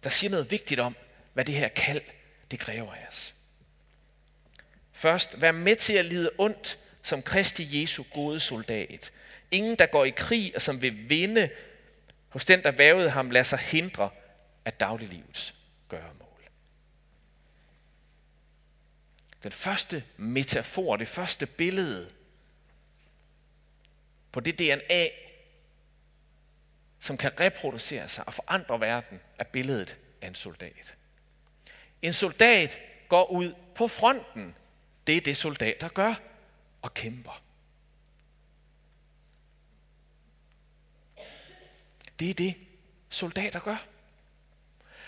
Der 0.05 0.11
siger 0.11 0.31
noget 0.31 0.51
vigtigt 0.51 0.81
om, 0.81 0.97
hvad 1.33 1.45
det 1.45 1.55
her 1.55 1.69
kald, 1.69 2.03
det 2.51 2.59
kræver 2.59 2.95
af 2.95 3.07
os. 3.09 3.35
Først, 4.93 5.41
vær 5.41 5.53
med 5.53 5.77
til 5.77 5.93
at 5.93 6.05
lide 6.05 6.31
ondt 6.39 6.79
som 7.03 7.23
Kristi 7.23 7.81
Jesu 7.81 8.05
gode 8.15 8.41
soldat. 8.41 9.13
Ingen, 9.51 9.77
der 9.77 9.87
går 9.87 10.05
i 10.05 10.11
krig 10.11 10.53
og 10.55 10.61
som 10.61 10.83
vil 10.83 11.11
vinde 11.11 11.51
hos 12.29 12.45
den, 12.45 12.63
der 12.63 12.71
vævede 12.71 13.11
ham, 13.11 13.31
lader 13.31 13.43
sig 13.43 13.59
hindre 13.59 14.11
af 14.65 14.73
dagliglivets 14.73 15.55
gøremål. 15.89 16.28
Den 19.43 19.53
første 19.53 20.05
metafor, 20.17 20.97
det 20.97 21.09
første 21.09 21.47
billede 21.47 22.11
på 24.33 24.41
det 24.41 24.59
DNA, 24.59 25.09
som 27.01 27.17
kan 27.17 27.41
reproducere 27.41 28.09
sig 28.09 28.27
og 28.27 28.35
forandre 28.35 28.81
verden, 28.81 29.21
er 29.39 29.45
billedet 29.45 29.99
af 30.23 30.29
en 30.29 30.35
soldat. 30.35 30.97
En 32.03 32.13
soldat 32.13 32.79
går 33.09 33.31
ud 33.31 33.55
på 33.75 33.89
fronten. 33.89 34.55
Det 35.07 35.17
er 35.17 35.21
det 35.21 35.37
soldater 35.37 35.89
gør 35.89 36.15
og 36.83 36.95
kæmper. 36.95 37.43
Det 42.19 42.31
er 42.31 42.35
det, 42.35 42.55
soldater 43.09 43.61
gør. 43.61 43.87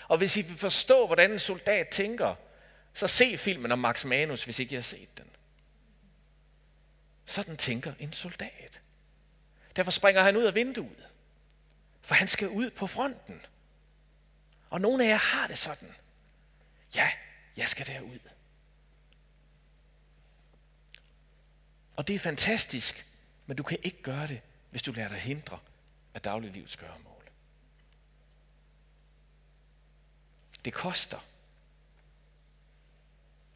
Og 0.07 0.17
hvis 0.17 0.37
I 0.37 0.41
vil 0.41 0.57
forstå, 0.57 1.05
hvordan 1.05 1.31
en 1.31 1.39
soldat 1.39 1.87
tænker, 1.87 2.35
så 2.93 3.07
se 3.07 3.37
filmen 3.37 3.71
om 3.71 3.79
Max 3.79 4.05
Manus, 4.05 4.43
hvis 4.43 4.59
ikke 4.59 4.71
I 4.71 4.75
har 4.75 4.81
set 4.81 5.17
den. 5.17 5.27
Sådan 7.25 7.57
tænker 7.57 7.93
en 7.99 8.13
soldat. 8.13 8.81
Derfor 9.75 9.91
springer 9.91 10.23
han 10.23 10.37
ud 10.37 10.43
af 10.43 10.55
vinduet. 10.55 11.07
For 12.01 12.15
han 12.15 12.27
skal 12.27 12.49
ud 12.49 12.69
på 12.69 12.87
fronten. 12.87 13.41
Og 14.69 14.81
nogle 14.81 15.05
af 15.05 15.09
jer 15.09 15.17
har 15.17 15.47
det 15.47 15.57
sådan. 15.57 15.95
Ja, 16.95 17.11
jeg 17.57 17.67
skal 17.67 17.87
derud. 17.87 18.19
Og 21.95 22.07
det 22.07 22.15
er 22.15 22.19
fantastisk, 22.19 23.05
men 23.45 23.57
du 23.57 23.63
kan 23.63 23.77
ikke 23.83 24.01
gøre 24.01 24.27
det, 24.27 24.41
hvis 24.69 24.81
du 24.81 24.91
lader 24.91 25.09
dig 25.09 25.17
hindre 25.17 25.59
af 26.13 26.21
dagliglivets 26.21 26.77
gøremål. 26.77 27.29
Det 30.65 30.73
koster. 30.73 31.19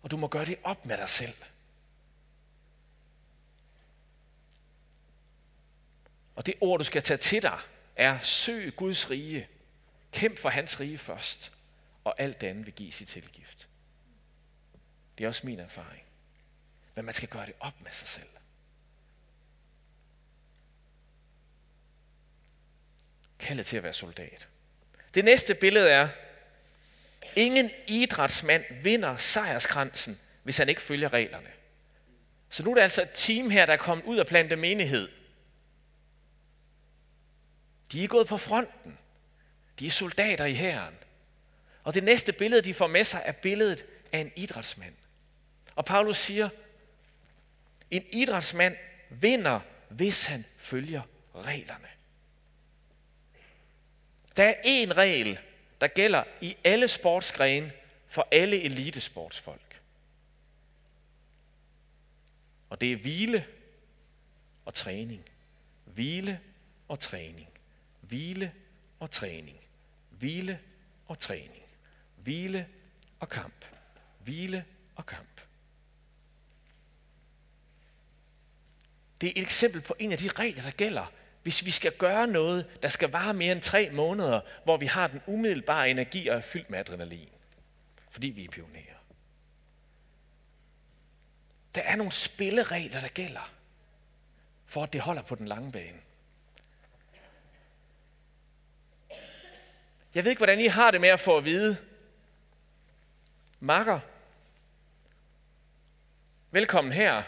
Og 0.06 0.12
du 0.12 0.18
må 0.18 0.28
gøre 0.28 0.46
det 0.46 0.58
op 0.64 0.86
med 0.86 0.98
dig 0.98 1.10
selv. 1.10 1.34
Og 6.36 6.46
det 6.46 6.56
ord, 6.62 6.80
du 6.80 6.84
skal 6.84 7.02
tage 7.02 7.18
til 7.18 7.42
dig, 7.42 7.60
er 7.96 8.20
søg 8.20 8.76
Guds 8.76 9.10
rige. 9.10 9.48
Kæmp 10.12 10.38
for 10.38 10.50
hans 10.50 10.80
rige 10.80 10.98
først, 10.98 11.52
og 12.04 12.16
alt 12.18 12.42
det 12.42 12.48
andet 12.48 12.66
vil 12.66 12.74
give 12.74 12.92
sit 12.92 13.08
tilgift. 13.08 13.68
Det 15.18 15.24
er 15.24 15.28
også 15.28 15.46
min 15.46 15.60
erfaring. 15.60 16.04
Men 16.96 17.06
man 17.06 17.14
skal 17.14 17.30
gøre 17.30 17.46
det 17.46 17.56
op 17.60 17.82
med 17.82 17.92
sig 17.92 18.08
selv. 18.08 18.30
Kaldet 23.40 23.66
til 23.66 23.78
at 23.78 23.84
være 23.84 23.94
soldat. 23.94 24.48
Det 25.14 25.26
næste 25.26 25.56
billede 25.56 25.90
er, 25.90 26.10
ingen 27.36 27.72
idrætsmand 27.88 28.64
vinder 28.84 29.18
sejrskransen, 29.18 30.20
hvis 30.44 30.58
han 30.58 30.70
ikke 30.70 30.82
følger 30.82 31.14
reglerne. 31.14 31.50
Så 32.50 32.64
nu 32.64 32.72
er 32.72 32.76
det 32.76 32.82
altså 32.82 33.02
et 33.02 33.12
team 33.14 33.50
her, 33.50 33.66
der 33.66 33.74
er 33.74 33.78
kommet 33.78 34.06
ud 34.06 34.18
af 34.18 34.28
plante 34.28 34.56
menighed. 34.56 35.10
De 37.92 38.04
er 38.04 38.08
gået 38.08 38.28
på 38.28 38.38
fronten. 38.38 38.98
De 39.80 39.88
er 39.88 39.92
soldater 39.92 40.46
i 40.46 40.54
hæren. 40.54 40.96
Og 41.84 41.94
det 41.94 42.04
næste 42.04 42.34
billede, 42.34 42.62
de 42.62 42.74
får 42.74 42.88
med 42.88 43.04
sig, 43.04 43.22
er 43.26 43.32
billedet 43.32 43.86
af 44.12 44.20
en 44.20 44.32
idrætsmand. 44.36 44.94
Og 45.76 45.86
Paulus 45.86 46.18
siger, 46.18 46.50
en 47.92 48.06
idrætsmand 48.12 48.78
vinder, 49.10 49.60
hvis 49.90 50.26
han 50.26 50.46
følger 50.58 51.02
reglerne. 51.36 51.88
Der 54.38 54.44
er 54.44 54.54
én 54.54 54.94
regel, 54.94 55.40
der 55.82 55.88
gælder 55.88 56.24
i 56.42 56.58
alle 56.64 56.88
sportsgrene 56.88 57.72
for 58.08 58.28
alle 58.32 58.62
elitesportsfolk. 58.62 59.82
Og 62.70 62.82
det 62.82 62.92
er 62.92 62.98
hvile 62.98 63.48
og 64.66 64.74
træning. 64.74 65.30
Hvile 65.86 66.40
og 66.88 67.00
træning. 67.00 67.50
Hvile 68.02 68.54
og 69.00 69.12
træning. 69.12 69.58
Hvile 70.10 70.60
og 71.08 71.20
træning. 71.20 71.64
Hvile 72.16 72.68
og 73.20 73.30
kamp. 73.30 73.66
Hvile 74.20 74.66
og 74.96 75.06
kamp. 75.06 75.42
Det 79.22 79.28
er 79.28 79.32
et 79.36 79.42
eksempel 79.42 79.82
på 79.82 79.96
en 80.00 80.12
af 80.12 80.18
de 80.18 80.28
regler, 80.28 80.64
der 80.64 80.72
gælder, 80.72 81.12
hvis 81.46 81.66
vi 81.66 81.72
skal 81.72 81.92
gøre 81.92 82.28
noget, 82.28 82.82
der 82.82 82.90
skal 82.90 83.10
vare 83.10 83.34
mere 83.34 83.52
end 83.52 83.62
tre 83.62 83.90
måneder, 83.90 84.42
hvor 84.64 84.78
vi 84.78 84.86
har 84.86 85.08
den 85.08 85.22
umiddelbare 85.28 85.90
energi 85.90 86.28
og 86.28 86.38
er 86.38 86.42
fyldt 86.42 86.70
med 86.70 86.80
adrenalin. 86.80 87.30
Fordi 88.10 88.28
vi 88.28 88.46
er 88.46 88.50
pionerer. 88.50 88.98
Der 91.76 91.82
er 91.82 91.96
nogle 91.96 92.12
spilleregler, 92.12 93.00
der 93.00 93.08
gælder, 93.08 93.52
for 94.66 94.84
at 94.84 94.94
det 94.94 95.02
holder 95.02 95.22
på 95.22 95.36
den 95.36 95.48
lange 95.48 95.72
bane. 95.72 96.00
Jeg 100.16 100.24
ved 100.24 100.32
ikke, 100.32 100.40
hvordan 100.40 100.60
I 100.60 100.68
har 100.68 100.92
det 100.92 101.02
med 101.02 101.10
at 101.10 101.20
få 101.20 101.38
at 101.38 101.46
vide, 101.46 101.78
Makker, 103.60 104.00
velkommen 106.52 106.94
her. 106.94 107.24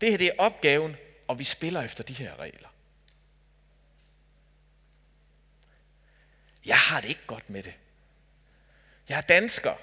Det 0.00 0.10
her 0.10 0.18
det 0.18 0.26
er 0.26 0.34
opgaven, 0.38 0.96
og 1.28 1.38
vi 1.38 1.44
spiller 1.44 1.82
efter 1.82 2.04
de 2.04 2.12
her 2.12 2.38
regler. 2.38 2.71
Jeg 6.64 6.78
har 6.78 7.00
det 7.00 7.08
ikke 7.08 7.26
godt 7.26 7.50
med 7.50 7.62
det. 7.62 7.74
Jeg 9.08 9.16
er 9.16 9.20
dansker. 9.20 9.74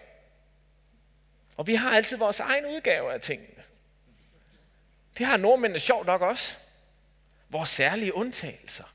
Og 1.57 1.67
vi 1.67 1.75
har 1.75 1.89
altid 1.91 2.17
vores 2.17 2.39
egen 2.39 2.65
udgave 2.65 3.13
af 3.13 3.21
tingene. 3.21 3.63
Det 5.17 5.25
har 5.25 5.37
nordmændene 5.37 5.79
sjovt 5.79 6.05
nok 6.05 6.21
også. 6.21 6.57
Vores 7.49 7.69
særlige 7.69 8.15
undtagelser. 8.15 8.93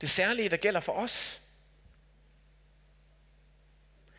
Det 0.00 0.10
særlige, 0.10 0.48
der 0.48 0.56
gælder 0.56 0.80
for 0.80 0.92
os. 0.92 1.42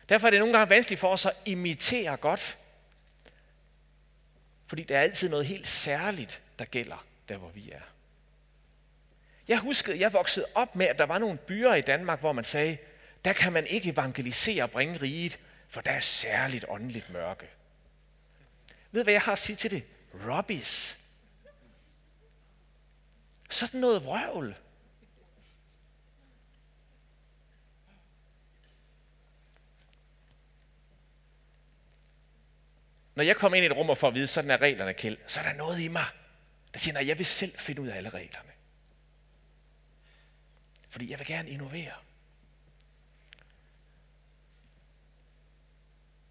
Derfor 0.08 0.26
er 0.26 0.30
det 0.30 0.40
nogle 0.40 0.58
gange 0.58 0.70
vanskeligt 0.70 1.00
for 1.00 1.08
os 1.08 1.26
at 1.26 1.36
imitere 1.44 2.16
godt. 2.16 2.58
Fordi 4.66 4.82
der 4.82 4.98
er 4.98 5.02
altid 5.02 5.28
noget 5.28 5.46
helt 5.46 5.68
særligt, 5.68 6.42
der 6.58 6.64
gælder 6.64 7.04
der, 7.28 7.36
hvor 7.36 7.48
vi 7.48 7.70
er. 7.70 7.80
Jeg 9.50 9.58
huskede, 9.58 10.00
jeg 10.00 10.12
voksede 10.12 10.46
op 10.54 10.76
med, 10.76 10.86
at 10.86 10.98
der 10.98 11.06
var 11.06 11.18
nogle 11.18 11.38
byer 11.38 11.74
i 11.74 11.80
Danmark, 11.80 12.20
hvor 12.20 12.32
man 12.32 12.44
sagde, 12.44 12.78
der 13.24 13.32
kan 13.32 13.52
man 13.52 13.66
ikke 13.66 13.90
evangelisere 13.90 14.62
og 14.62 14.70
bringe 14.70 14.96
riget, 15.02 15.40
for 15.68 15.80
der 15.80 15.90
er 15.90 16.00
særligt 16.00 16.64
åndeligt 16.68 17.10
mørke. 17.10 17.46
Ved 18.90 19.02
hvad 19.04 19.12
jeg 19.12 19.22
har 19.22 19.32
at 19.32 19.38
sige 19.38 19.56
til 19.56 19.70
det? 19.70 19.82
Robbies. 20.28 20.98
Sådan 23.50 23.80
noget 23.80 24.04
vrøvl. 24.04 24.56
Når 33.14 33.24
jeg 33.24 33.36
kommer 33.36 33.56
ind 33.56 33.64
i 33.64 33.66
et 33.66 33.76
rum 33.76 33.90
og 33.90 33.98
får 33.98 34.08
at 34.08 34.14
vide, 34.14 34.26
sådan 34.26 34.50
er 34.50 34.60
reglerne, 34.60 34.94
Kjeld, 34.94 35.18
så 35.26 35.40
er 35.40 35.44
der 35.44 35.52
noget 35.52 35.80
i 35.80 35.88
mig, 35.88 36.06
der 36.72 36.78
siger, 36.78 36.92
nej, 36.92 37.06
jeg 37.06 37.18
vil 37.18 37.26
selv 37.26 37.58
finde 37.58 37.82
ud 37.82 37.88
af 37.88 37.96
alle 37.96 38.08
reglerne. 38.08 38.50
Fordi 40.90 41.10
jeg 41.10 41.18
vil 41.18 41.26
gerne 41.26 41.50
innovere. 41.50 41.92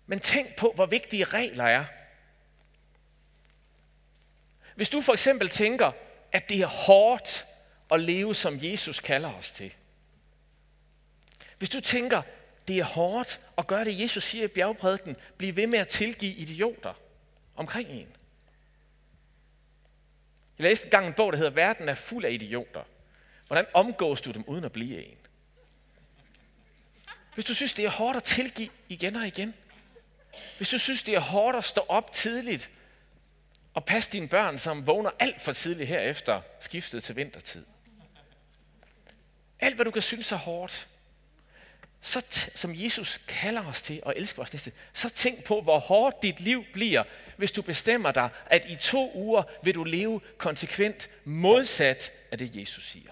Men 0.06 0.20
tænk 0.20 0.56
på, 0.56 0.72
hvor 0.76 0.86
vigtige 0.86 1.24
regler 1.24 1.64
er. 1.64 1.86
Hvis 4.76 4.90
du 4.90 5.02
for 5.02 5.14
eksempel 5.14 5.50
tænker, 5.50 5.92
at 6.32 6.50
det 6.50 6.60
er 6.60 6.68
hårdt 6.68 7.46
at 7.92 8.00
leve, 8.00 8.36
som 8.36 8.60
Jesus 8.62 9.00
kalder 9.00 9.34
os 9.34 9.52
til. 9.52 9.74
Hvis 11.58 11.70
du 11.70 11.82
tænker, 11.82 12.22
det 12.68 12.80
er 12.80 12.84
hårdt 12.84 13.42
at 13.58 13.68
gøre 13.68 13.86
det, 13.86 14.00
Jesus 14.00 14.24
siger 14.24 14.46
i 14.46 14.48
bjergprædiken. 14.48 15.16
Bliv 15.38 15.56
ved 15.56 15.68
med 15.68 15.80
at 15.80 15.88
tilgive 15.88 16.34
idioter 16.34 16.94
omkring 17.56 17.90
en. 17.90 18.16
Jeg 20.58 20.64
læste 20.64 20.86
engang 20.86 21.08
en 21.08 21.14
bog, 21.14 21.32
der 21.32 21.38
hedder 21.38 21.52
Verden 21.52 21.90
er 21.90 21.96
fuld 21.96 22.26
af 22.26 22.32
idioter. 22.32 22.84
Hvordan 23.50 23.66
omgås 23.74 24.22
du 24.22 24.32
dem 24.32 24.44
uden 24.48 24.64
at 24.64 24.72
blive 24.72 25.06
en? 25.06 25.18
Hvis 27.34 27.46
du 27.46 27.54
synes, 27.54 27.74
det 27.74 27.86
er 27.86 27.90
hårdt 27.90 28.18
at 28.18 28.24
tilgive 28.24 28.70
igen 28.90 29.16
og 29.16 29.28
igen. 29.28 29.54
Hvis 30.58 30.70
du 30.70 30.78
synes, 30.78 31.04
det 31.04 31.16
er 31.16 31.20
hårdt 31.20 31.58
at 31.58 31.64
stå 31.64 31.86
op 31.88 32.12
tidligt 32.12 32.70
og 33.74 33.86
passe 33.86 34.12
dine 34.12 34.28
børn, 34.28 34.58
som 34.58 34.88
vågner 34.88 35.10
alt 35.20 35.42
for 35.42 35.54
tidligt 35.54 35.90
herefter 35.90 36.42
skiftet 36.60 37.04
til 37.04 37.16
vintertid. 37.16 37.66
Alt, 39.60 39.76
hvad 39.76 39.86
du 39.86 39.92
kan 39.92 40.02
synes 40.02 40.32
er 40.32 40.36
hårdt, 40.36 40.88
så 42.02 42.20
t- 42.20 42.58
som 42.58 42.72
Jesus 42.76 43.22
kalder 43.28 43.66
os 43.66 43.82
til 43.82 44.02
at 44.06 44.14
elske 44.16 44.38
vores 44.38 44.54
næste, 44.54 44.72
så 44.94 45.10
tænk 45.10 45.44
på, 45.44 45.62
hvor 45.62 45.80
hårdt 45.80 46.22
dit 46.22 46.40
liv 46.40 46.66
bliver, 46.74 47.04
hvis 47.38 47.52
du 47.52 47.62
bestemmer 47.62 48.12
dig, 48.12 48.30
at 48.46 48.66
i 48.70 48.76
to 48.76 49.12
uger 49.16 49.44
vil 49.64 49.76
du 49.76 49.84
leve 49.84 50.22
konsekvent 50.38 51.10
modsat 51.24 52.12
af 52.32 52.38
det, 52.38 52.56
Jesus 52.56 52.90
siger. 52.90 53.12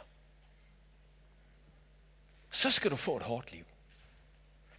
Så 2.52 2.72
skal 2.72 2.92
du 2.92 2.96
få 2.96 3.18
et 3.18 3.24
hårdt 3.24 3.52
liv. 3.52 3.66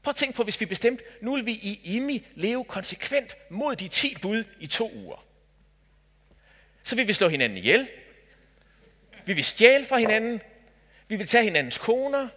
Prøv 0.03 0.11
at 0.11 0.17
tænk 0.17 0.35
på, 0.35 0.45
hvis 0.45 0.61
vi 0.61 0.67
bestemte, 0.67 1.05
nu 1.21 1.35
vil 1.35 1.47
vi 1.47 1.53
i 1.53 1.81
IMI 1.85 2.27
leve 2.35 2.65
konsekvent 2.65 3.37
mod 3.51 3.77
de 3.77 3.89
10 3.89 4.17
bud 4.23 4.45
i 4.61 4.67
to 4.67 4.93
uger. 4.95 5.25
Så 6.83 6.97
vil 6.97 7.09
vi 7.09 7.13
slå 7.13 7.29
hinanden 7.29 7.59
ihjel. 7.59 7.91
Vi 9.27 9.33
vil 9.33 9.45
stjæle 9.45 9.87
fra 9.87 9.99
hinanden. 9.99 10.43
Vi 11.09 11.17
vil 11.17 11.27
tage 11.27 11.45
hinandens 11.45 11.79
koner. 11.79 12.29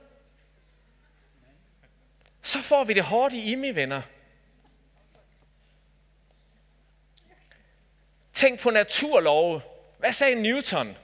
Så 2.42 2.62
får 2.62 2.84
vi 2.84 2.94
det 2.94 3.04
hårdt 3.04 3.34
i 3.34 3.52
IMI, 3.52 3.72
venner. 3.72 4.02
Tænk 8.34 8.60
på 8.60 8.70
naturlove. 8.70 9.62
Hvad 9.98 10.12
sagde 10.12 10.36
Newton, 10.36 10.98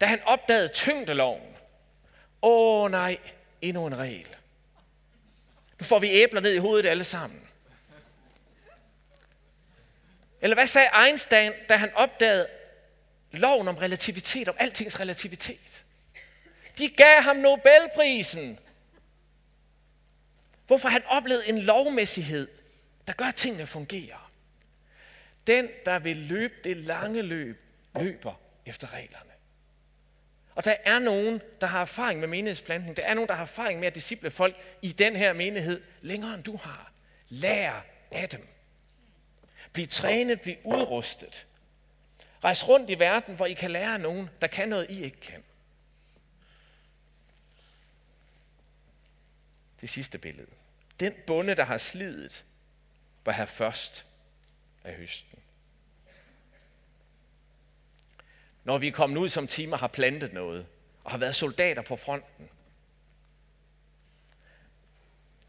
da 0.00 0.06
han 0.06 0.20
opdagede 0.24 0.68
tyngdeloven? 0.68 1.56
Åh 2.42 2.84
oh, 2.84 2.90
nej, 2.90 3.18
endnu 3.62 3.86
en 3.86 3.98
regel. 3.98 4.36
Nu 5.80 5.84
får 5.84 5.98
vi 5.98 6.10
æbler 6.10 6.40
ned 6.40 6.52
i 6.52 6.58
hovedet 6.58 6.88
alle 6.88 7.04
sammen. 7.04 7.40
Eller 10.40 10.54
hvad 10.54 10.66
sagde 10.66 10.88
Einstein, 11.06 11.52
da 11.68 11.76
han 11.76 11.94
opdagede 11.94 12.48
loven 13.30 13.68
om 13.68 13.76
relativitet, 13.76 14.48
om 14.48 14.54
altings 14.58 15.00
relativitet? 15.00 15.84
De 16.78 16.88
gav 16.88 17.22
ham 17.22 17.36
Nobelprisen. 17.36 18.58
Hvorfor 20.66 20.88
han 20.88 21.02
oplevede 21.06 21.48
en 21.48 21.58
lovmæssighed, 21.58 22.48
der 23.06 23.12
gør, 23.12 23.24
at 23.24 23.34
tingene 23.34 23.66
fungerer. 23.66 24.30
Den, 25.46 25.68
der 25.86 25.98
vil 25.98 26.16
løbe 26.16 26.54
det 26.64 26.76
lange 26.76 27.22
løb, 27.22 27.60
løber 28.00 28.40
efter 28.66 28.92
reglerne. 28.92 29.27
Og 30.58 30.64
der 30.64 30.76
er 30.84 30.98
nogen, 30.98 31.40
der 31.60 31.66
har 31.66 31.80
erfaring 31.80 32.20
med 32.20 32.28
menighedsplantning. 32.28 32.96
Der 32.96 33.02
er 33.02 33.14
nogen, 33.14 33.28
der 33.28 33.34
har 33.34 33.42
erfaring 33.42 33.80
med 33.80 33.86
at 33.86 33.94
disciple 33.94 34.30
folk 34.30 34.56
i 34.82 34.88
den 34.88 35.16
her 35.16 35.32
menighed 35.32 35.82
længere 36.00 36.34
end 36.34 36.42
du 36.44 36.56
har. 36.56 36.92
Lær 37.28 37.84
af 38.10 38.28
dem. 38.28 38.48
Bliv 39.72 39.86
trænet, 39.86 40.40
bliv 40.40 40.56
udrustet. 40.64 41.46
Rejs 42.44 42.68
rundt 42.68 42.90
i 42.90 42.98
verden, 42.98 43.36
hvor 43.36 43.46
I 43.46 43.52
kan 43.52 43.70
lære 43.70 43.94
af 43.94 44.00
nogen, 44.00 44.30
der 44.40 44.46
kan 44.46 44.68
noget, 44.68 44.90
I 44.90 45.02
ikke 45.02 45.20
kan. 45.20 45.44
Det 49.80 49.90
sidste 49.90 50.18
billede. 50.18 50.50
Den 51.00 51.14
bonde, 51.26 51.54
der 51.54 51.64
har 51.64 51.78
slidet, 51.78 52.44
var 53.24 53.32
her 53.32 53.46
først 53.46 54.06
af 54.84 54.94
høsten. 54.94 55.38
Når 58.68 58.78
vi 58.78 58.88
er 58.88 58.92
kommet 58.92 59.16
ud 59.16 59.28
som 59.28 59.46
timer 59.46 59.76
har 59.76 59.86
plantet 59.86 60.32
noget, 60.32 60.66
og 61.04 61.10
har 61.10 61.18
været 61.18 61.34
soldater 61.34 61.82
på 61.82 61.96
fronten. 61.96 62.48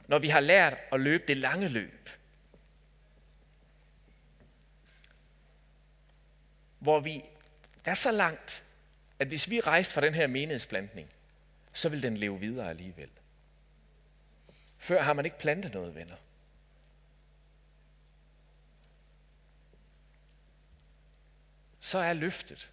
Når 0.08 0.20
vi 0.20 0.28
har 0.28 0.40
lært 0.40 0.78
at 0.92 1.00
løbe 1.00 1.24
det 1.28 1.38
lange 1.38 1.68
løb. 1.68 2.10
Hvor 6.80 7.00
vi 7.00 7.24
er 7.86 7.94
så 7.94 8.12
langt, 8.12 8.64
at 9.20 9.28
hvis 9.28 9.50
vi 9.50 9.60
rejste 9.60 9.94
fra 9.94 10.02
den 10.02 10.14
her 10.14 10.28
menighedsplantning, 10.28 11.10
så 11.74 11.90
vil 11.90 12.02
den 12.02 12.18
leve 12.18 12.40
videre 12.40 12.70
alligevel. 12.70 13.10
Før 14.78 15.02
har 15.02 15.14
man 15.14 15.26
ikke 15.26 15.40
plantet 15.40 15.74
noget, 15.74 15.96
venner. 15.96 16.16
Så 21.80 21.98
er 22.00 22.14
løftet, 22.14 22.70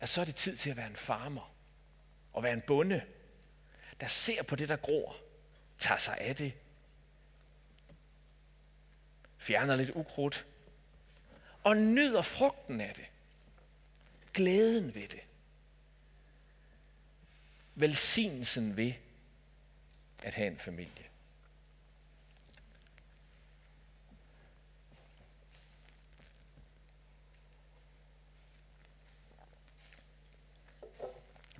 at 0.00 0.08
så 0.08 0.20
er 0.20 0.24
det 0.24 0.34
tid 0.34 0.56
til 0.56 0.70
at 0.70 0.76
være 0.76 0.86
en 0.86 0.96
farmer 0.96 1.54
og 2.32 2.42
være 2.42 2.52
en 2.52 2.62
bonde, 2.66 3.02
der 4.00 4.06
ser 4.06 4.42
på 4.42 4.56
det, 4.56 4.68
der 4.68 4.76
gror, 4.76 5.16
tager 5.78 5.98
sig 5.98 6.18
af 6.18 6.36
det, 6.36 6.52
fjerner 9.38 9.76
lidt 9.76 9.90
ukrudt 9.94 10.46
og 11.64 11.76
nyder 11.76 12.22
frugten 12.22 12.80
af 12.80 12.94
det. 12.94 13.04
Glæden 14.34 14.94
ved 14.94 15.08
det. 15.08 15.20
Velsignelsen 17.74 18.76
ved 18.76 18.92
at 20.22 20.34
have 20.34 20.48
en 20.50 20.58
familie. 20.58 21.09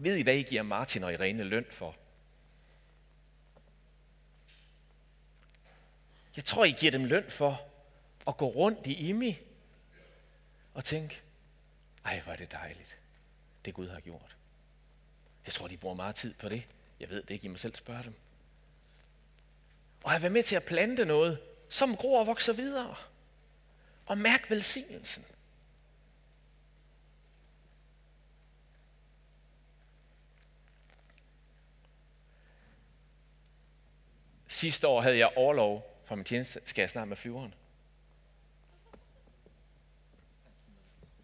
Ved 0.03 0.17
I, 0.17 0.23
hvad 0.23 0.37
I 0.37 0.43
giver 0.43 0.63
Martin 0.63 1.05
og 1.05 1.13
Irene 1.13 1.45
løn 1.45 1.67
for? 1.71 1.97
Jeg 6.37 6.45
tror, 6.45 6.65
I 6.65 6.71
giver 6.71 6.93
dem 6.93 7.05
løn 7.05 7.31
for 7.31 7.63
at 8.27 8.37
gå 8.37 8.47
rundt 8.47 8.87
i 8.87 9.09
Imi 9.09 9.39
og 10.75 10.85
tænke, 10.85 11.23
ej, 12.05 12.21
hvor 12.21 12.33
er 12.33 12.37
det 12.37 12.53
dejligt, 12.53 12.99
det 13.65 13.75
Gud 13.75 13.89
har 13.89 14.01
gjort. 14.01 14.37
Jeg 15.47 15.53
tror, 15.53 15.69
de 15.69 15.77
bruger 15.77 15.97
meget 15.97 16.15
tid 16.15 16.35
på 16.35 16.49
det. 16.49 16.67
Jeg 17.01 17.11
ved 17.11 17.23
det 17.23 17.31
ikke, 17.31 17.45
I 17.45 17.49
må 17.49 17.57
selv 17.57 17.75
spørge 17.75 18.03
dem. 18.03 18.15
Og 20.05 20.11
have 20.11 20.23
være 20.23 20.31
med 20.31 20.43
til 20.43 20.57
at 20.57 20.65
plante 20.65 21.05
noget, 21.05 21.39
som 21.69 21.97
gror 21.97 22.21
og 22.21 22.27
vokser 22.27 22.53
videre. 22.53 22.95
Og 24.07 24.19
mærk 24.19 24.51
velsignelsen. 24.51 25.25
Sidste 34.61 34.89
år 34.89 35.01
havde 35.01 35.19
jeg 35.19 35.31
overlov 35.37 36.03
fra 36.05 36.15
min 36.15 36.25
tjeneste. 36.25 36.61
Skal 36.65 36.83
jeg 36.83 36.91
snart 36.91 37.09
med 37.09 37.17
flyveren? 37.17 37.55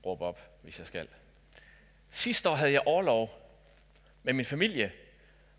Råb 0.07 0.23
op, 0.23 0.41
hvis 0.63 0.79
jeg 0.79 0.87
skal. 0.87 1.09
Sidste 2.11 2.51
år 2.51 2.55
havde 2.55 2.73
jeg 2.73 2.81
overlov 2.87 3.51
med 4.23 4.33
min 4.33 4.45
familie, 4.45 4.93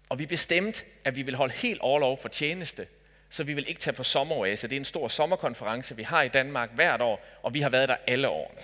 og 0.10 0.20
vi 0.20 0.26
bestemte, 0.26 0.86
at 1.04 1.16
vi 1.16 1.22
vil 1.22 1.36
holde 1.36 1.54
helt 1.54 1.82
overlov 1.82 2.22
for 2.22 2.30
tjeneste, 2.30 2.88
så 3.30 3.44
vi 3.44 3.54
vil 3.54 3.70
ikke 3.70 3.82
tage 3.82 3.94
på 3.94 4.04
sommeroase. 4.04 4.68
Det 4.68 4.76
er 4.76 4.80
en 4.80 4.86
stor 4.86 5.08
sommerkonference, 5.08 5.96
vi 5.96 6.04
har 6.04 6.22
i 6.22 6.30
Danmark 6.30 6.72
hvert 6.72 7.02
år, 7.02 7.26
og 7.44 7.54
vi 7.54 7.62
har 7.62 7.70
været 7.70 7.90
der 7.90 7.98
alle 8.08 8.30
årene. 8.30 8.62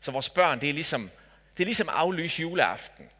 Så 0.00 0.10
vores 0.12 0.30
børn, 0.30 0.60
det 0.60 0.68
er 0.68 0.74
ligesom, 0.74 1.10
det 1.56 1.62
er 1.62 1.66
ligesom 1.66 1.88
aflyse 1.90 2.42
juleaften. 2.42 3.10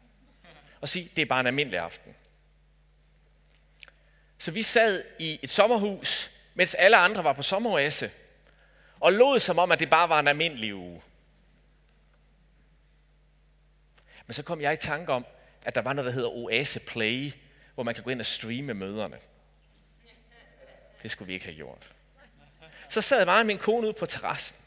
Og 0.81 0.89
sige, 0.89 1.11
det 1.15 1.21
er 1.21 1.25
bare 1.25 1.39
en 1.39 1.47
almindelig 1.47 1.79
aften. 1.79 2.15
Så 4.45 4.51
vi 4.51 4.61
sad 4.61 5.03
i 5.19 5.39
et 5.41 5.49
sommerhus, 5.49 6.31
mens 6.53 6.75
alle 6.75 6.97
andre 6.97 7.23
var 7.23 7.33
på 7.33 7.41
sommeroase, 7.41 8.11
og 8.99 9.13
lod 9.13 9.39
som 9.39 9.59
om, 9.59 9.71
at 9.71 9.79
det 9.79 9.89
bare 9.89 10.09
var 10.09 10.19
en 10.19 10.27
almindelig 10.27 10.75
uge. 10.75 11.01
Men 14.25 14.33
så 14.33 14.43
kom 14.43 14.61
jeg 14.61 14.73
i 14.73 14.77
tanke 14.77 15.11
om, 15.11 15.25
at 15.61 15.75
der 15.75 15.81
var 15.81 15.93
noget, 15.93 16.07
der 16.07 16.13
hedder 16.13 16.29
Oase 16.29 16.79
Play, 16.79 17.31
hvor 17.73 17.83
man 17.83 17.95
kan 17.95 18.03
gå 18.03 18.09
ind 18.09 18.19
og 18.19 18.25
streame 18.25 18.73
møderne. 18.73 19.17
Det 21.03 21.11
skulle 21.11 21.27
vi 21.27 21.33
ikke 21.33 21.45
have 21.45 21.55
gjort. 21.55 21.91
Så 22.89 23.01
sad 23.01 23.25
mig 23.25 23.39
og 23.39 23.45
min 23.45 23.57
kone 23.57 23.87
ude 23.87 23.93
på 23.93 24.05
terrassen. 24.05 24.57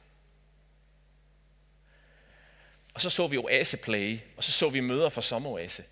Og 2.94 3.00
så 3.00 3.10
så 3.10 3.26
vi 3.26 3.36
Oase 3.36 3.76
Play, 3.76 4.20
og 4.36 4.44
så 4.44 4.52
så 4.52 4.68
vi 4.68 4.80
møder 4.80 5.08
fra 5.08 5.22
sommeroase. 5.22 5.84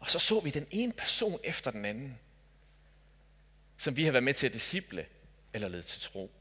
Og 0.00 0.10
så 0.10 0.18
så 0.18 0.40
vi 0.40 0.50
den 0.50 0.66
ene 0.70 0.92
person 0.92 1.40
efter 1.44 1.70
den 1.70 1.84
anden 1.84 2.18
som 3.76 3.96
vi 3.96 4.04
har 4.04 4.12
været 4.12 4.24
med 4.24 4.34
til 4.34 4.46
at 4.46 4.52
disciple 4.52 5.06
eller 5.52 5.68
lede 5.68 5.82
til 5.82 6.00
tro. 6.00 6.32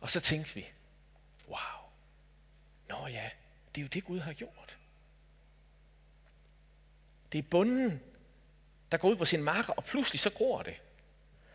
Og 0.00 0.10
så 0.10 0.20
tænkte 0.20 0.54
vi, 0.54 0.66
wow, 1.48 1.90
nå 2.88 3.06
ja, 3.06 3.30
det 3.74 3.80
er 3.80 3.82
jo 3.82 3.88
det 3.88 4.04
Gud 4.04 4.20
har 4.20 4.32
gjort. 4.32 4.78
Det 7.32 7.38
er 7.38 7.42
bunden, 7.42 8.02
der 8.92 8.98
går 8.98 9.10
ud 9.10 9.16
på 9.16 9.24
sin 9.24 9.42
marker, 9.42 9.72
og 9.72 9.84
pludselig 9.84 10.20
så 10.20 10.30
gror 10.30 10.62
det. 10.62 10.82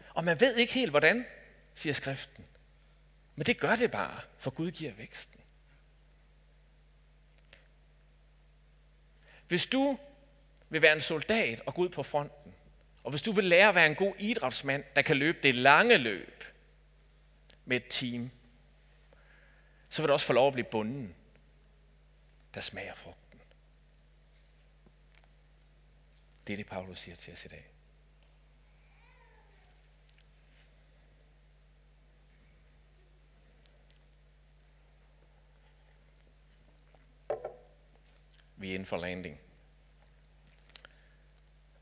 Og 0.09 0.23
man 0.23 0.39
ved 0.39 0.55
ikke 0.55 0.73
helt 0.73 0.89
hvordan, 0.89 1.25
siger 1.73 1.93
skriften. 1.93 2.45
Men 3.35 3.45
det 3.45 3.59
gør 3.59 3.75
det 3.75 3.91
bare, 3.91 4.21
for 4.37 4.51
Gud 4.51 4.71
giver 4.71 4.93
væksten. 4.93 5.39
Hvis 9.47 9.65
du 9.65 9.99
vil 10.69 10.81
være 10.81 10.93
en 10.93 11.01
soldat 11.01 11.61
og 11.65 11.73
gå 11.73 11.81
ud 11.81 11.89
på 11.89 12.03
fronten, 12.03 12.53
og 13.03 13.09
hvis 13.11 13.21
du 13.21 13.31
vil 13.31 13.43
lære 13.43 13.69
at 13.69 13.75
være 13.75 13.85
en 13.85 13.95
god 13.95 14.13
idrætsmand, 14.19 14.83
der 14.95 15.01
kan 15.01 15.17
løbe 15.17 15.37
det 15.43 15.55
lange 15.55 15.97
løb 15.97 16.43
med 17.65 17.77
et 17.77 17.85
team, 17.89 18.31
så 19.89 20.01
vil 20.01 20.07
du 20.07 20.13
også 20.13 20.25
få 20.25 20.33
lov 20.33 20.47
at 20.47 20.53
blive 20.53 20.67
bunden, 20.71 21.15
der 22.53 22.61
smager 22.61 22.95
frugten. 22.95 23.39
Det 26.47 26.53
er 26.53 26.57
det, 26.57 26.65
Paulus 26.65 26.99
siger 26.99 27.15
til 27.15 27.33
os 27.33 27.45
i 27.45 27.47
dag. 27.47 27.71
Vi 38.55 38.69
er 38.69 38.73
inden 38.73 38.85
for 38.85 38.97
landing. 38.97 39.46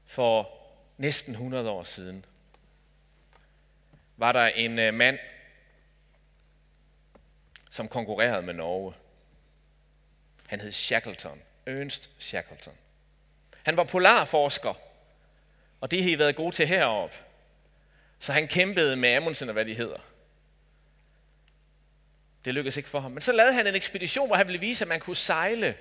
For 0.05 0.49
næsten 0.97 1.33
100 1.33 1.69
år 1.69 1.83
siden 1.83 2.25
var 4.17 4.31
der 4.31 4.45
en 4.45 4.79
øh, 4.79 4.93
mand, 4.93 5.19
som 7.69 7.87
konkurrerede 7.87 8.41
med 8.41 8.53
Norge. 8.53 8.93
Han 10.47 10.61
hed 10.61 10.71
Shackleton. 10.71 11.41
Ernst 11.65 12.09
Shackleton. 12.19 12.73
Han 13.63 13.77
var 13.77 13.83
polarforsker, 13.83 14.73
og 15.81 15.91
det 15.91 16.03
har 16.03 16.09
I 16.09 16.19
været 16.19 16.35
gode 16.35 16.55
til 16.55 16.67
heroppe. 16.67 17.15
Så 18.19 18.33
han 18.33 18.47
kæmpede 18.47 18.95
med 18.95 19.13
Amundsen 19.13 19.49
og 19.49 19.53
hvad 19.53 19.65
de 19.65 19.75
hedder. 19.75 19.97
Det 22.45 22.53
lykkedes 22.53 22.77
ikke 22.77 22.89
for 22.89 22.99
ham. 22.99 23.11
Men 23.11 23.21
så 23.21 23.31
lavede 23.31 23.53
han 23.53 23.67
en 23.67 23.75
ekspedition, 23.75 24.27
hvor 24.27 24.35
han 24.35 24.47
ville 24.47 24.59
vise, 24.59 24.83
at 24.83 24.87
man 24.87 24.99
kunne 24.99 25.15
sejle 25.15 25.77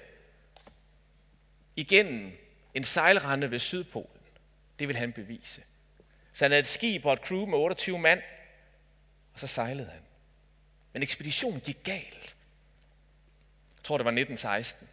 igennem 1.77 2.44
en 2.75 2.85
sejlrende 2.85 3.51
ved 3.51 3.59
Sydpolen. 3.59 4.23
Det 4.79 4.89
vil 4.89 4.97
han 4.97 5.13
bevise. 5.13 5.63
Så 6.33 6.45
han 6.45 6.51
havde 6.51 6.61
et 6.61 6.67
skib 6.67 7.05
og 7.05 7.13
et 7.13 7.19
crew 7.19 7.47
med 7.47 7.59
28 7.59 7.99
mand, 7.99 8.23
og 9.35 9.41
så 9.41 9.47
sejlede 9.47 9.91
han. 9.91 10.03
Men 10.93 11.03
ekspeditionen 11.03 11.61
gik 11.61 11.79
galt. 11.85 12.37
Jeg 13.77 13.85
tror, 13.85 13.99
det 13.99 14.05
var 14.05 14.11
1916. 14.11 14.89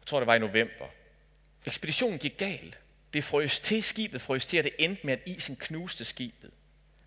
Jeg 0.00 0.06
tror, 0.06 0.20
det 0.20 0.26
var 0.26 0.34
i 0.34 0.38
november. 0.38 0.86
Ekspeditionen 1.66 2.18
gik 2.18 2.36
galt. 2.38 2.78
Det 3.12 3.24
frøs 3.24 3.60
til, 3.60 3.82
skibet 3.82 4.20
frøs 4.20 4.46
til, 4.46 4.58
og 4.58 4.64
det 4.64 4.72
endte 4.78 5.06
med, 5.06 5.12
at 5.12 5.22
isen 5.26 5.56
knuste 5.56 6.04
skibet. 6.04 6.50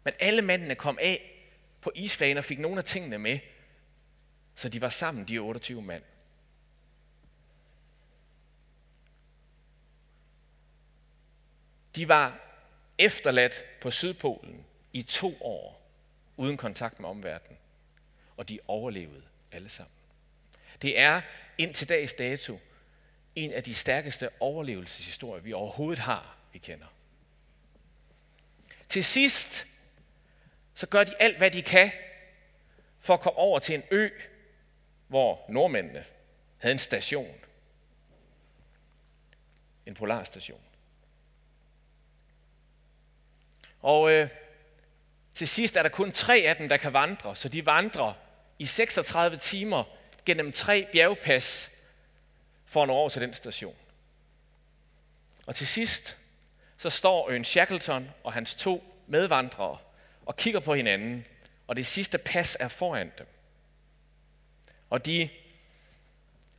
Men 0.03 0.13
alle 0.19 0.41
mændene 0.41 0.75
kom 0.75 0.97
af 1.01 1.33
på 1.81 1.91
isflagen 1.95 2.37
og 2.37 2.45
fik 2.45 2.59
nogle 2.59 2.77
af 2.77 2.83
tingene 2.83 3.17
med, 3.17 3.39
så 4.55 4.69
de 4.69 4.81
var 4.81 4.89
sammen, 4.89 5.27
de 5.27 5.37
28 5.37 5.81
mand. 5.81 6.03
De 11.97 12.07
var 12.07 12.39
efterladt 12.97 13.65
på 13.81 13.91
Sydpolen 13.91 14.65
i 14.93 15.03
to 15.03 15.37
år, 15.41 15.81
uden 16.37 16.57
kontakt 16.57 16.99
med 16.99 17.09
omverdenen. 17.09 17.57
Og 18.37 18.49
de 18.49 18.59
overlevede 18.67 19.23
alle 19.51 19.69
sammen. 19.69 19.93
Det 20.81 20.99
er 20.99 21.21
indtil 21.57 21.89
dags 21.89 22.13
dato 22.13 22.59
en 23.35 23.53
af 23.53 23.63
de 23.63 23.73
stærkeste 23.73 24.29
overlevelseshistorier, 24.39 25.41
vi 25.41 25.53
overhovedet 25.53 25.99
har, 25.99 26.37
vi 26.53 26.59
kender. 26.59 26.87
Til 28.87 29.03
sidst, 29.03 29.67
så 30.73 30.87
gør 30.87 31.03
de 31.03 31.21
alt, 31.21 31.37
hvad 31.37 31.51
de 31.51 31.61
kan, 31.61 31.91
for 32.99 33.13
at 33.13 33.19
komme 33.19 33.37
over 33.37 33.59
til 33.59 33.75
en 33.75 33.83
ø, 33.91 34.09
hvor 35.07 35.45
nordmændene 35.49 36.05
havde 36.57 36.71
en 36.71 36.79
station. 36.79 37.35
En 39.85 39.93
polarstation. 39.93 40.66
Og 43.81 44.11
øh, 44.11 44.29
til 45.33 45.47
sidst 45.47 45.75
er 45.75 45.83
der 45.83 45.89
kun 45.89 46.11
tre 46.11 46.37
af 46.37 46.55
dem, 46.55 46.69
der 46.69 46.77
kan 46.77 46.93
vandre, 46.93 47.35
så 47.35 47.49
de 47.49 47.65
vandrer 47.65 48.13
i 48.59 48.65
36 48.65 49.37
timer 49.37 49.83
gennem 50.25 50.51
tre 50.51 50.87
bjergpas 50.91 51.71
for 52.65 52.81
at 52.81 52.87
nå 52.87 52.93
over 52.93 53.09
til 53.09 53.21
den 53.21 53.33
station. 53.33 53.75
Og 55.45 55.55
til 55.55 55.67
sidst, 55.67 56.17
så 56.77 56.89
står 56.89 57.29
Øen 57.29 57.45
Shackleton 57.45 58.09
og 58.23 58.33
hans 58.33 58.55
to 58.55 58.83
medvandrere 59.07 59.77
og 60.25 60.35
kigger 60.35 60.59
på 60.59 60.75
hinanden, 60.75 61.25
og 61.67 61.75
det 61.75 61.85
sidste 61.85 62.17
pas 62.17 62.57
er 62.59 62.67
foran 62.67 63.11
dem. 63.17 63.27
Og 64.89 65.05
de, 65.05 65.29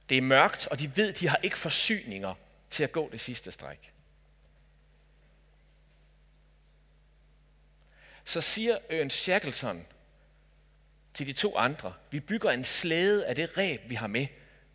det 0.09 0.19
er 0.19 0.23
mørkt, 0.23 0.67
og 0.67 0.79
de 0.79 0.97
ved, 0.97 1.13
de 1.13 1.29
har 1.29 1.41
ikke 1.43 1.59
forsyninger 1.59 2.35
til 2.71 2.85
at 2.85 2.93
gå 2.93 3.09
det 3.13 3.21
sidste 3.21 3.53
stræk. 3.53 3.93
Så 8.29 8.41
siger 8.41 8.79
Ernst 8.89 9.17
Shackleton 9.17 9.87
til 11.15 11.27
de 11.27 11.33
to 11.33 11.57
andre, 11.57 11.95
vi 12.11 12.21
bygger 12.21 12.51
en 12.51 12.65
slæde 12.65 13.27
af 13.27 13.35
det 13.35 13.57
ræb, 13.57 13.81
vi 13.89 13.95
har 13.95 14.07
med, 14.07 14.27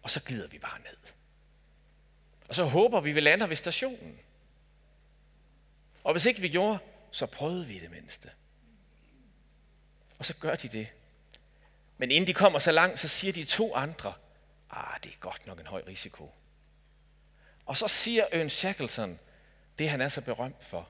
og 0.02 0.10
så 0.10 0.24
glider 0.24 0.48
vi 0.48 0.60
bare 0.60 0.80
ned. 0.80 0.98
Og 2.48 2.56
så 2.56 2.64
håber 2.64 3.02
vi, 3.02 3.12
vi 3.12 3.20
lander 3.20 3.48
ved 3.48 3.56
stationen. 3.56 4.20
Og 6.04 6.12
hvis 6.12 6.26
ikke 6.26 6.42
vi 6.42 6.50
gjorde, 6.50 6.80
så 7.12 7.26
prøvede 7.26 7.68
vi 7.68 7.80
det 7.80 7.92
mindste. 7.92 8.30
Og 10.20 10.26
så 10.26 10.34
gør 10.34 10.56
de 10.56 10.68
det. 10.68 10.88
Men 11.98 12.12
inden 12.12 12.28
de 12.28 12.34
kommer 12.34 12.60
så 12.60 12.72
langt, 12.72 13.00
så 13.00 13.08
siger 13.08 13.34
de 13.34 13.44
to 13.44 13.76
andre, 13.76 14.14
ah, 14.70 15.00
det 15.04 15.12
er 15.12 15.18
godt 15.20 15.48
nok 15.48 15.60
en 15.60 15.68
høj 15.68 15.84
risiko. 15.88 16.32
Og 17.66 17.78
så 17.78 17.88
siger 17.88 18.26
Ernst 18.32 18.58
Shackleton, 18.58 19.20
det 19.80 19.90
han 19.90 20.02
er 20.02 20.08
så 20.08 20.22
berømt 20.22 20.64
for, 20.64 20.90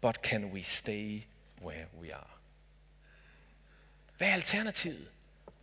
but 0.00 0.16
can 0.16 0.44
we 0.44 0.62
stay 0.62 1.22
where 1.62 1.86
we 2.00 2.14
are. 2.14 2.30
Hvad 4.16 4.28
er 4.28 4.32
alternativet? 4.32 5.10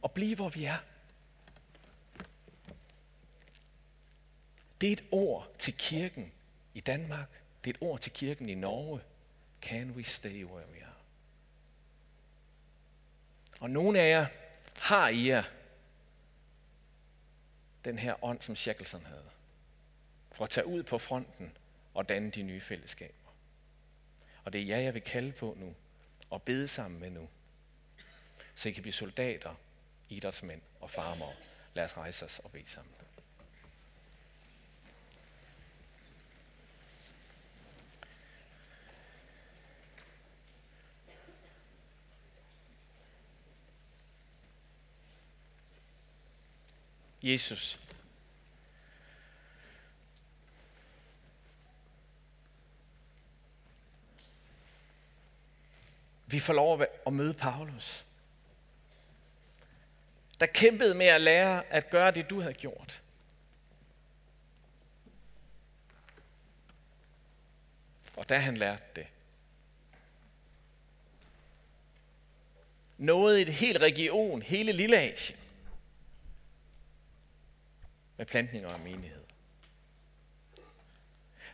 At 0.04 0.12
blive, 0.12 0.36
hvor 0.36 0.50
vi 0.50 0.66
er. 0.66 0.78
Det 4.82 4.90
er 4.90 4.94
et 4.94 5.04
ord 5.12 5.52
til 5.60 5.74
kirken 5.78 6.32
i 6.74 6.80
Danmark. 6.80 7.30
Det 7.64 7.70
er 7.70 7.74
et 7.74 7.82
ord 7.82 8.00
til 8.00 8.12
kirken 8.12 8.50
i 8.50 8.56
Norge. 8.56 9.02
Can 9.62 9.92
we 9.92 10.04
stay 10.04 10.44
where 10.46 10.68
we 10.72 10.84
are? 10.84 10.94
Og 13.60 13.70
nogle 13.70 14.00
af 14.00 14.10
jer 14.10 14.28
har 14.80 15.10
i 15.10 15.28
jer 15.28 15.44
den 17.86 18.00
her 18.00 18.24
ånd, 18.24 18.42
som 18.42 18.56
Shackleton 18.56 19.06
havde. 19.06 19.30
For 20.32 20.44
at 20.44 20.50
tage 20.50 20.68
ud 20.68 20.84
på 20.84 20.98
fronten 20.98 21.58
og 21.94 22.10
danne 22.10 22.32
de 22.32 22.44
nye 22.44 22.62
fællesskaber. 22.62 23.14
Og 24.44 24.54
det 24.54 24.62
er 24.62 24.66
jer, 24.66 24.78
jeg 24.78 24.94
vil 24.94 25.02
kalde 25.02 25.32
på 25.32 25.56
nu 25.60 25.76
og 26.30 26.42
bede 26.42 26.68
sammen 26.68 27.00
med 27.00 27.10
nu. 27.10 27.30
Så 28.56 28.70
I 28.70 28.72
kan 28.72 28.82
blive 28.82 28.94
soldater, 28.94 29.56
idrætsmænd 30.10 30.62
og 30.80 30.92
farmer. 30.92 31.34
Lad 31.74 31.86
os 31.86 31.98
rejse 31.98 32.26
os 32.26 32.40
og 32.40 32.52
bede 32.52 32.68
sammen. 32.70 32.94
Jesus, 47.24 47.80
vi 56.28 56.40
får 56.40 56.54
lov 56.54 56.86
at 57.08 57.14
møde 57.14 57.34
Paulus, 57.34 58.06
der 60.40 60.46
kæmpede 60.46 60.96
med 60.96 61.06
at 61.06 61.22
lære 61.22 61.66
at 61.66 61.90
gøre 61.90 62.12
det, 62.12 62.30
du 62.30 62.42
havde 62.42 62.54
gjort. 62.54 63.02
Og 68.16 68.30
da 68.30 68.38
han 68.38 68.58
lærte 68.58 68.84
det, 68.96 69.08
nåede 72.98 73.42
et 73.42 73.50
helt 73.50 73.78
region, 73.78 74.42
hele 74.42 74.72
Lille 74.72 75.00
Asien, 75.00 75.40
med 78.18 78.26
plantninger 78.26 78.70
og 78.70 78.80
menighed. 78.80 79.24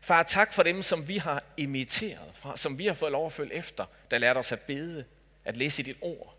Far, 0.03 0.23
tak 0.23 0.53
for 0.53 0.63
dem, 0.63 0.81
som 0.81 1.07
vi 1.07 1.17
har 1.17 1.43
imiteret, 1.57 2.35
fra, 2.35 2.57
som 2.57 2.77
vi 2.77 2.85
har 2.85 2.93
fået 2.93 3.11
lov 3.11 3.25
at 3.25 3.33
følge 3.33 3.53
efter, 3.53 3.85
der 4.11 4.17
lærte 4.17 4.37
os 4.37 4.51
at 4.51 4.61
bede, 4.61 5.05
at 5.45 5.57
læse 5.57 5.81
i 5.81 5.85
dit 5.85 5.97
ord. 6.01 6.37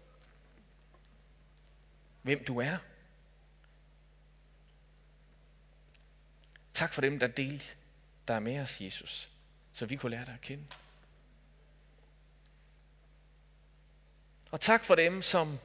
Hvem 2.23 2.45
du 2.45 2.61
er. 2.61 2.79
Tak 6.75 6.93
for 6.93 7.01
dem, 7.01 7.19
der 7.19 7.27
delte, 7.27 7.75
der 8.29 8.35
er 8.35 8.41
med 8.41 8.61
os, 8.61 8.81
Jesus, 8.81 9.31
så 9.73 9.87
vi 9.87 9.97
kunne 9.97 10.11
lære 10.11 10.25
dig 10.25 10.35
at 10.35 10.41
kende. 10.41 10.67
Og 14.51 14.61
tak 14.61 14.85
for 14.85 14.95
dem, 14.95 15.23
som 15.23 15.59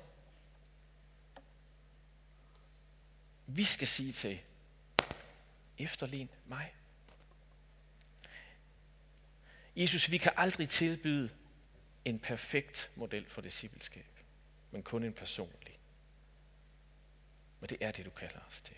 vi 3.48 3.64
skal 3.64 3.88
sige 3.88 4.12
til, 4.12 4.40
efterlign 5.78 6.30
mig. 6.46 6.74
Jesus, 9.76 10.12
vi 10.12 10.18
kan 10.18 10.32
aldrig 10.36 10.70
tilbyde 10.70 11.30
en 12.06 12.20
perfekt 12.20 12.92
model 12.96 13.30
for 13.30 13.42
discipleskab, 13.42 14.20
men 14.72 14.84
kun 14.84 15.04
en 15.04 15.14
personlig. 15.14 15.80
Men 17.60 17.70
det 17.70 17.78
er 17.82 17.92
det, 17.92 18.06
du 18.06 18.10
kalder 18.10 18.40
os 18.48 18.62
til. 18.62 18.76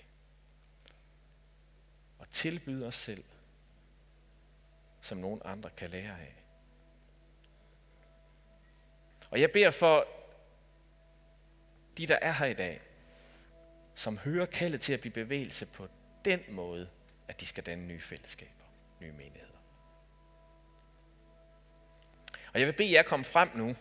At 2.20 2.30
tilbyde 2.30 2.88
os 2.88 2.96
selv, 2.96 3.24
som 5.02 5.18
nogen 5.18 5.42
andre 5.46 5.70
kan 5.70 5.89
lære 5.89 6.22
af. 6.22 6.36
Og 9.32 9.42
jeg 9.42 9.52
beder 9.52 9.72
for 9.72 10.08
de, 11.98 12.08
der 12.08 12.16
er 12.22 12.32
her 12.32 12.46
i 12.46 12.54
dag, 12.54 12.82
som 13.96 14.18
hører 14.18 14.46
kaldet 14.46 14.82
til 14.82 14.94
at 14.94 15.02
blive 15.02 15.14
bevægelse 15.14 15.66
på 15.66 15.88
den 16.26 16.39
måde, 16.50 16.89
at 17.28 17.39
de 17.39 17.46
skal 17.46 17.66
danne 17.66 17.86
nye 17.86 18.02
fællesskaber, 18.02 18.66
nye 19.02 19.12
menigheder. 19.12 19.51
Og 22.54 22.60
jeg 22.60 22.68
vil 22.68 22.74
bede 22.74 22.93
jer 22.93 23.04
komme 23.04 23.26
frem 23.26 23.49
nu. 23.56 23.76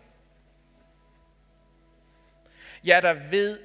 Jeg 2.85 3.03
der 3.03 3.12
ved, 3.31 3.61